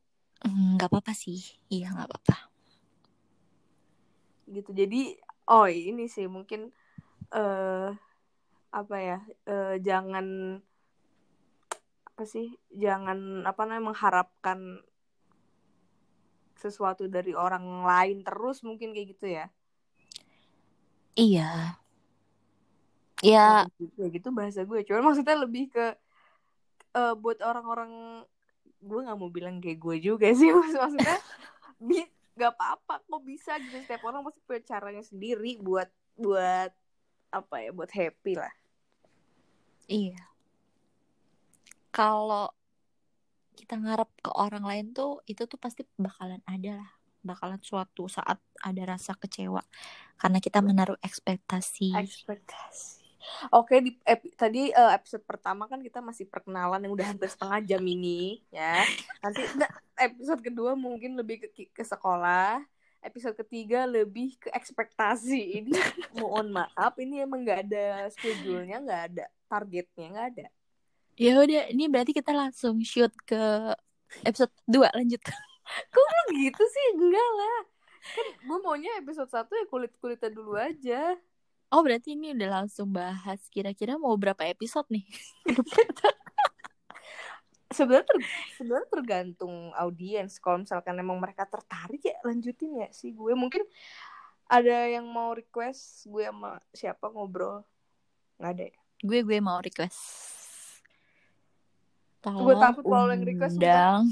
Hmm, 0.44 0.76
nggak 0.76 0.92
apa-apa 0.92 1.16
sih 1.16 1.40
iya 1.72 1.94
nggak 1.94 2.10
apa-apa 2.10 2.38
Gitu. 4.44 4.76
Jadi, 4.76 5.16
oh 5.48 5.72
ini 5.72 6.12
sih 6.12 6.28
mungkin 6.28 6.68
eh 7.32 7.90
apa 8.74 8.98
ya? 8.98 9.20
eh, 9.46 9.78
jangan 9.80 10.58
apa 12.10 12.24
sih? 12.26 12.58
Jangan 12.74 13.46
apa 13.46 13.62
namanya 13.70 13.94
mengharapkan 13.94 14.82
sesuatu 16.58 17.12
dari 17.12 17.36
orang 17.36 17.84
lain 17.84 18.24
terus 18.24 18.64
mungkin 18.64 18.96
kayak 18.96 19.08
gitu 19.14 19.28
ya. 19.28 19.46
iya 21.14 21.78
ya 23.22 23.70
ya 23.96 24.08
gitu 24.10 24.34
bahasa 24.34 24.66
gue 24.66 24.82
cuman 24.84 25.14
maksudnya 25.14 25.38
lebih 25.38 25.70
ke 25.70 25.86
eh, 26.98 27.14
buat 27.16 27.40
orang-orang 27.40 28.24
gue 28.84 29.00
nggak 29.06 29.18
mau 29.20 29.30
bilang 29.32 29.62
kayak 29.64 29.80
gue 29.80 29.96
juga 30.02 30.28
sih 30.34 30.50
Maksud- 30.56 30.82
maksudnya 30.82 31.18
bi 31.78 32.02
gak 32.34 32.58
apa-apa 32.58 33.06
kok 33.06 33.22
bisa 33.22 33.62
gitu 33.62 33.78
setiap 33.86 34.02
orang 34.10 34.26
pasti 34.26 34.42
punya 34.42 34.62
caranya 34.66 35.04
sendiri 35.06 35.62
buat 35.62 35.86
buat 36.18 36.74
apa 37.30 37.56
ya 37.62 37.70
buat 37.70 37.94
happy 37.94 38.34
lah 38.42 38.54
Iya. 39.88 40.22
Kalau 41.94 42.50
kita 43.54 43.78
ngarep 43.78 44.10
ke 44.20 44.32
orang 44.34 44.66
lain 44.66 44.86
tuh 44.92 45.22
itu 45.30 45.46
tuh 45.46 45.62
pasti 45.62 45.86
bakalan 45.96 46.42
ada 46.50 46.82
lah. 46.84 46.92
Bakalan 47.24 47.62
suatu 47.64 48.12
saat 48.12 48.36
ada 48.60 48.84
rasa 48.84 49.16
kecewa 49.16 49.64
karena 50.20 50.44
kita 50.44 50.60
menaruh 50.60 51.00
ekspektasi. 51.00 51.96
ekspektasi 51.96 53.04
oke 53.52 53.76
di 53.80 53.92
ep- 54.04 54.36
tadi 54.36 54.70
eh, 54.72 54.92
episode 54.96 55.24
pertama 55.24 55.66
kan 55.68 55.80
kita 55.80 56.04
masih 56.04 56.28
perkenalan 56.28 56.84
yang 56.84 56.94
udah 56.94 57.08
hampir 57.16 57.30
setengah 57.32 57.60
jam 57.64 57.84
ini 57.84 58.44
ya 58.52 58.84
nanti 59.24 59.42
episode 60.00 60.42
kedua 60.44 60.76
mungkin 60.76 61.16
lebih 61.16 61.48
ke 61.48 61.72
ke 61.72 61.84
sekolah 61.84 62.62
episode 63.04 63.36
ketiga 63.36 63.84
lebih 63.84 64.40
ke 64.40 64.48
ekspektasi 64.52 65.64
ini 65.64 65.76
mohon 66.20 66.52
maaf 66.52 66.96
ini 67.00 67.24
emang 67.24 67.44
nggak 67.44 67.68
ada 67.68 67.86
schedule-nya 68.16 68.80
nggak 68.80 69.04
ada 69.12 69.26
targetnya 69.54 70.06
nggak 70.10 70.28
ada. 70.34 70.48
Ya 71.14 71.38
udah, 71.38 71.70
ini 71.70 71.86
berarti 71.86 72.10
kita 72.10 72.34
langsung 72.34 72.82
shoot 72.82 73.14
ke 73.22 73.70
episode 74.26 74.50
2 74.66 74.90
lanjut. 74.90 75.22
kok 75.94 76.02
lu 76.02 76.24
gitu 76.42 76.64
sih? 76.66 76.86
Enggak 76.98 77.30
lah. 77.38 77.60
Kan 78.04 78.28
gue 78.42 78.58
maunya 78.66 78.92
episode 78.98 79.30
satu 79.30 79.54
ya 79.54 79.66
kulit 79.70 79.94
kulitnya 80.02 80.34
dulu 80.34 80.58
aja. 80.58 81.14
Oh, 81.74 81.82
berarti 81.82 82.14
ini 82.14 82.38
udah 82.38 82.62
langsung 82.62 82.94
bahas 82.94 83.42
kira-kira 83.50 83.98
mau 83.98 84.14
berapa 84.18 84.42
episode 84.46 84.86
nih? 84.94 85.06
sebenarnya 87.74 88.06
ter- 88.06 88.30
sebenarnya 88.58 88.90
tergantung 88.90 89.74
audiens. 89.74 90.38
Kalau 90.38 90.62
misalkan 90.62 90.98
emang 90.98 91.18
mereka 91.18 91.46
tertarik 91.46 92.02
ya 92.02 92.18
lanjutin 92.26 92.86
ya 92.86 92.90
sih 92.94 93.14
gue. 93.14 93.34
Mungkin 93.34 93.66
ada 94.50 94.86
yang 94.90 95.06
mau 95.10 95.34
request 95.34 96.06
gue 96.10 96.26
sama 96.26 96.62
siapa 96.74 97.10
ngobrol? 97.10 97.66
Nggak 98.38 98.54
ada 98.54 98.66
ya 98.70 98.83
Gue 99.04 99.20
gue 99.22 99.38
mau 99.44 99.60
request. 99.60 100.00
Gue 102.24 102.56
takut 102.56 102.88
kalau 102.88 103.12
yang 103.12 103.28
request, 103.28 103.60
undang. 103.60 104.08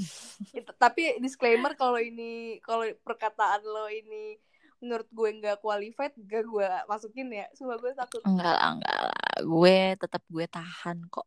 Tapi 0.76 1.16
disclaimer 1.16 1.72
kalau 1.72 1.96
ini 1.96 2.60
kalau 2.60 2.84
perkataan 3.00 3.64
lo 3.64 3.88
ini 3.88 4.36
menurut 4.84 5.08
gue 5.08 5.28
nggak 5.40 5.64
qualified 5.64 6.12
gak 6.28 6.44
gue 6.44 6.66
masukin 6.84 7.30
ya 7.32 7.46
semua 7.56 7.80
gue 7.80 7.94
takut 7.96 8.20
Enggak 8.28 8.52
lah, 8.52 8.76
enggak 8.76 8.98
lah. 9.08 9.16
Gue 9.40 9.76
tetap 9.96 10.22
gue 10.28 10.44
tahan 10.44 10.98
kok. 11.08 11.24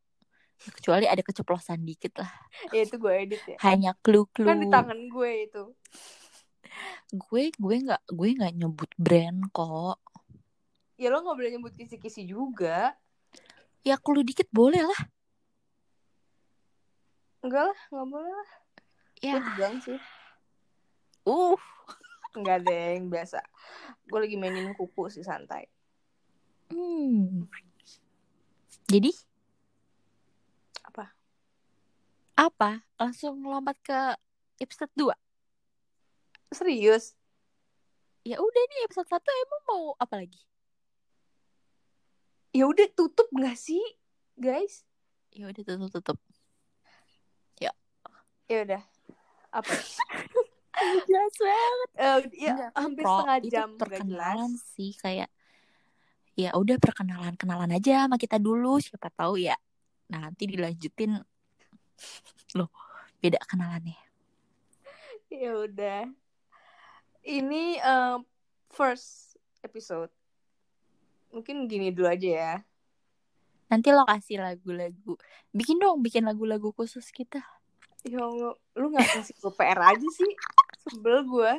Kecuali 0.55 1.09
ada 1.09 1.25
keceplosan 1.25 1.81
dikit 1.81 2.21
lah. 2.21 2.31
ya 2.69 2.85
itu 2.85 2.95
gue 2.95 3.11
edit 3.11 3.41
ya 3.43 3.57
Hanya 3.65 3.91
clue-clue. 3.99 4.45
kan 4.45 4.61
di 4.61 4.69
tangan 4.69 4.99
gue 5.09 5.31
itu 5.49 5.63
gue 7.11 7.43
gue 7.55 7.75
nggak 7.87 8.03
gue 8.11 8.29
nggak 8.35 8.53
nyebut 8.55 8.91
brand 8.97 9.47
kok 9.51 9.99
ya 10.95 11.07
lo 11.11 11.23
nggak 11.23 11.37
boleh 11.37 11.51
nyebut 11.55 11.73
kisi-kisi 11.75 12.23
juga 12.27 12.95
ya 13.85 13.95
clue 14.01 14.25
dikit 14.25 14.49
boleh 14.49 14.81
lah 14.81 15.01
enggak 17.45 17.69
lah 17.69 17.79
nggak 17.93 18.07
boleh 18.09 18.31
lah 18.33 18.49
gue 19.21 19.29
ya 19.29 19.37
tegang 19.39 19.77
sih 19.79 19.99
uh 21.29 21.59
Enggak 22.35 22.67
ada 22.67 22.75
yang 22.99 23.07
biasa. 23.07 23.39
Gue 24.11 24.27
lagi 24.27 24.35
mainin 24.35 24.75
kuku 24.75 25.07
sih 25.07 25.23
santai. 25.23 25.71
hmm. 26.67 27.45
jadi 28.89 29.11
Apa? 30.85 31.05
apa 32.35 32.83
langsung 32.97 33.41
lompat 33.45 33.77
ke 33.85 33.99
episode 34.61 34.91
2 34.97 35.13
Serius? 36.53 37.13
ya 38.25 38.41
udah 38.41 38.63
nih 38.65 38.81
episode 38.89 39.09
1 39.09 39.21
emang 39.21 39.61
mau 39.69 39.83
apa 40.01 40.25
lagi 40.25 40.41
Ya 42.55 42.63
udah 42.65 42.87
tutup 42.89 43.27
nggak 43.29 43.57
sih, 43.59 43.83
guys? 44.35 44.87
ya 45.29 45.51
udah 45.51 45.63
tutup 45.67 45.91
tutup 45.91 46.17
Ya 48.45 48.61
udah. 48.61 48.81
Apa? 49.51 49.73
jelas 51.09 51.33
banget 51.35 51.89
Eh, 51.95 52.19
ya 52.45 52.53
Enggak, 52.53 52.71
hampir 52.77 53.03
Pro, 53.03 53.11
setengah 53.11 53.37
itu 53.37 53.47
jam 53.49 53.67
jelas. 53.67 53.79
perkenalan 53.81 54.51
sih 54.69 54.91
kayak 54.95 55.29
ya 56.35 56.49
udah 56.53 56.77
perkenalan 56.77 57.33
kenalan 57.33 57.71
aja 57.73 58.05
sama 58.05 58.15
kita 58.15 58.37
dulu 58.37 58.77
siapa 58.77 59.07
tahu 59.09 59.39
ya 59.39 59.55
nanti 60.05 60.45
dilanjutin 60.45 61.15
loh 62.53 62.69
beda 63.17 63.39
kenalannya 63.43 63.97
Ya 65.25 65.51
udah. 65.57 66.05
Ini 67.25 67.63
eh, 67.75 68.17
first 68.69 69.35
episode. 69.59 70.13
Mungkin 71.35 71.67
gini 71.67 71.91
dulu 71.91 72.07
aja 72.07 72.29
ya. 72.31 72.53
nanti 73.65 73.89
lo 73.89 74.05
kasih 74.05 74.39
lagu-lagu 74.45 75.17
bikin 75.49 75.81
dong 75.81 75.99
bikin 76.05 76.21
lagu-lagu 76.21 76.69
khusus 76.69 77.09
kita 77.09 77.41
Ya 78.05 78.21
Allah, 78.21 78.53
lu 78.77 78.93
nggak 78.93 79.17
kasih 79.17 79.33
gue 79.41 79.53
PR 79.57 79.81
aja 79.81 80.07
sih. 80.13 80.31
Sebel 80.85 81.25
gue. 81.25 81.51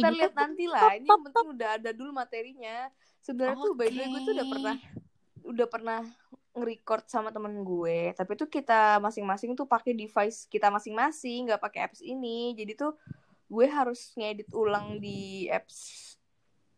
Ntar 0.00 0.12
lihat 0.16 0.32
nanti 0.32 0.64
lah. 0.64 0.96
Ini 0.96 1.04
yang 1.04 1.20
penting 1.20 1.46
udah 1.52 1.68
ada 1.76 1.90
dulu 1.92 2.16
materinya. 2.16 2.88
Sebenarnya 3.20 3.60
tuh 3.60 3.76
by 3.76 3.92
the 3.92 3.96
way 4.00 4.08
gue 4.08 4.20
tuh 4.24 4.32
udah 4.32 4.46
pernah 4.48 4.76
udah 5.44 5.66
pernah 5.68 6.00
nge-record 6.56 7.04
sama 7.12 7.28
temen 7.28 7.60
gue. 7.60 8.16
Tapi 8.16 8.32
tuh 8.40 8.48
kita 8.48 8.96
masing-masing 9.04 9.52
tuh 9.52 9.68
pakai 9.68 9.92
device 9.92 10.48
kita 10.48 10.72
masing-masing, 10.72 11.52
nggak 11.52 11.60
pakai 11.60 11.92
apps 11.92 12.00
ini. 12.00 12.56
Jadi 12.56 12.72
tuh 12.80 12.96
gue 13.44 13.68
harus 13.68 14.16
ngedit 14.16 14.48
ulang 14.56 14.96
di 14.96 15.44
apps 15.52 16.16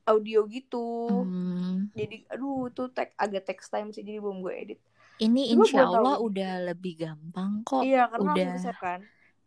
audio 0.06 0.46
gitu. 0.46 0.86
Hmm, 1.26 1.90
Jadi 1.92 2.24
aduh 2.26 2.70
tuh 2.70 2.88
tag 2.88 3.10
agak 3.14 3.42
text 3.44 3.68
time 3.68 3.90
sih 3.90 4.00
jadi 4.00 4.22
belum 4.22 4.40
gue 4.40 4.54
edit. 4.54 4.80
ini 5.16 5.48
Coba 5.48 5.64
insya 5.64 5.80
tahu. 5.82 5.92
Allah 5.96 6.16
udah 6.20 6.52
lebih 6.68 6.92
gampang 7.00 7.64
kok 7.64 7.80
iya, 7.82 8.04
karena 8.06 8.32
udah. 8.32 8.46
bisa 8.52 8.72
kan. 8.76 9.00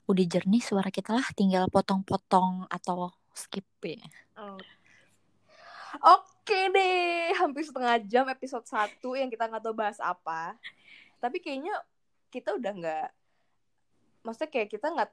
udah 0.05 0.25
jernih 0.25 0.59
suara 0.59 0.89
kita 0.89 1.13
lah 1.13 1.27
tinggal 1.33 1.69
potong-potong 1.69 2.65
atau 2.67 3.13
skip 3.31 3.63
ya 3.79 4.01
Oh. 4.35 4.57
Oke 5.99 6.69
deh, 6.69 7.33
hampir 7.35 7.61
setengah 7.61 7.97
jam 8.03 8.25
episode 8.25 8.65
1 8.65 8.97
yang 9.13 9.29
kita 9.29 9.45
nggak 9.45 9.61
tahu 9.61 9.73
bahas 9.73 9.97
apa. 9.99 10.57
Tapi 11.17 11.37
kayaknya 11.37 11.73
kita 12.29 12.53
udah 12.53 12.71
nggak, 12.73 13.07
maksudnya 14.21 14.49
kayak 14.49 14.69
kita 14.69 14.87
nggak 14.89 15.09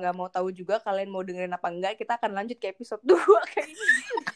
nggak 0.00 0.14
mau 0.14 0.28
tahu 0.28 0.48
juga 0.50 0.80
kalian 0.80 1.08
mau 1.08 1.20
dengerin 1.20 1.52
apa 1.52 1.68
enggak. 1.68 1.96
Kita 1.96 2.16
akan 2.16 2.32
lanjut 2.36 2.56
ke 2.56 2.68
episode 2.68 3.00
2 3.08 3.16
kayaknya. 3.48 4.29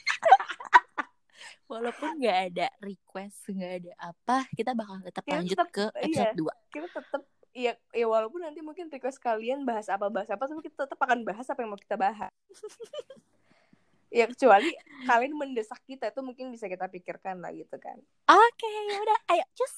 Walaupun 1.74 2.08
nggak 2.22 2.38
ada 2.48 2.66
request 2.78 3.50
nggak 3.50 3.72
ada 3.82 3.92
apa 3.98 4.37
kita 4.54 4.70
bakal 4.72 5.02
tetap 5.02 5.22
Kita 5.26 5.34
lanjut 5.34 5.58
tetap- 5.58 5.72
ke 5.74 5.84
iya. 6.06 6.30
episode 6.30 6.34
2 6.38 6.70
Kita 6.70 6.87
tetap 6.94 7.22
ya 7.54 7.72
ya 7.94 8.06
walaupun 8.06 8.42
nanti 8.42 8.60
mungkin 8.62 8.90
request 8.90 9.18
kalian 9.18 9.62
bahas 9.62 9.87
apa 9.87 10.10
bahas 10.10 10.26
apa 10.26 10.42
tapi 10.46 10.58
kita 10.62 10.87
tetap 10.87 10.98
akan 10.98 11.22
bahas 11.22 11.46
apa 11.46 11.62
yang 11.62 11.70
mau 11.70 11.78
kita 11.78 11.94
bahas 11.94 12.30
ya 14.14 14.26
kecuali 14.30 14.70
kalian 15.06 15.34
mendesak 15.34 15.78
kita 15.87 16.10
itu 16.10 16.20
mungkin 16.22 16.50
bisa 16.50 16.70
kita 16.70 16.87
pikirkan 16.87 17.42
lah 17.42 17.50
gitu 17.50 17.74
kan 17.82 17.98
Oke, 18.30 18.70
ya 18.90 18.98
udah, 19.02 19.18
ayo 19.34 19.44
cus. 19.54 19.74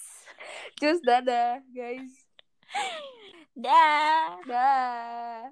Cus 0.76 0.98
dadah 1.00 1.64
guys 1.72 2.28
Dah. 3.56 4.36
dah 4.44 5.48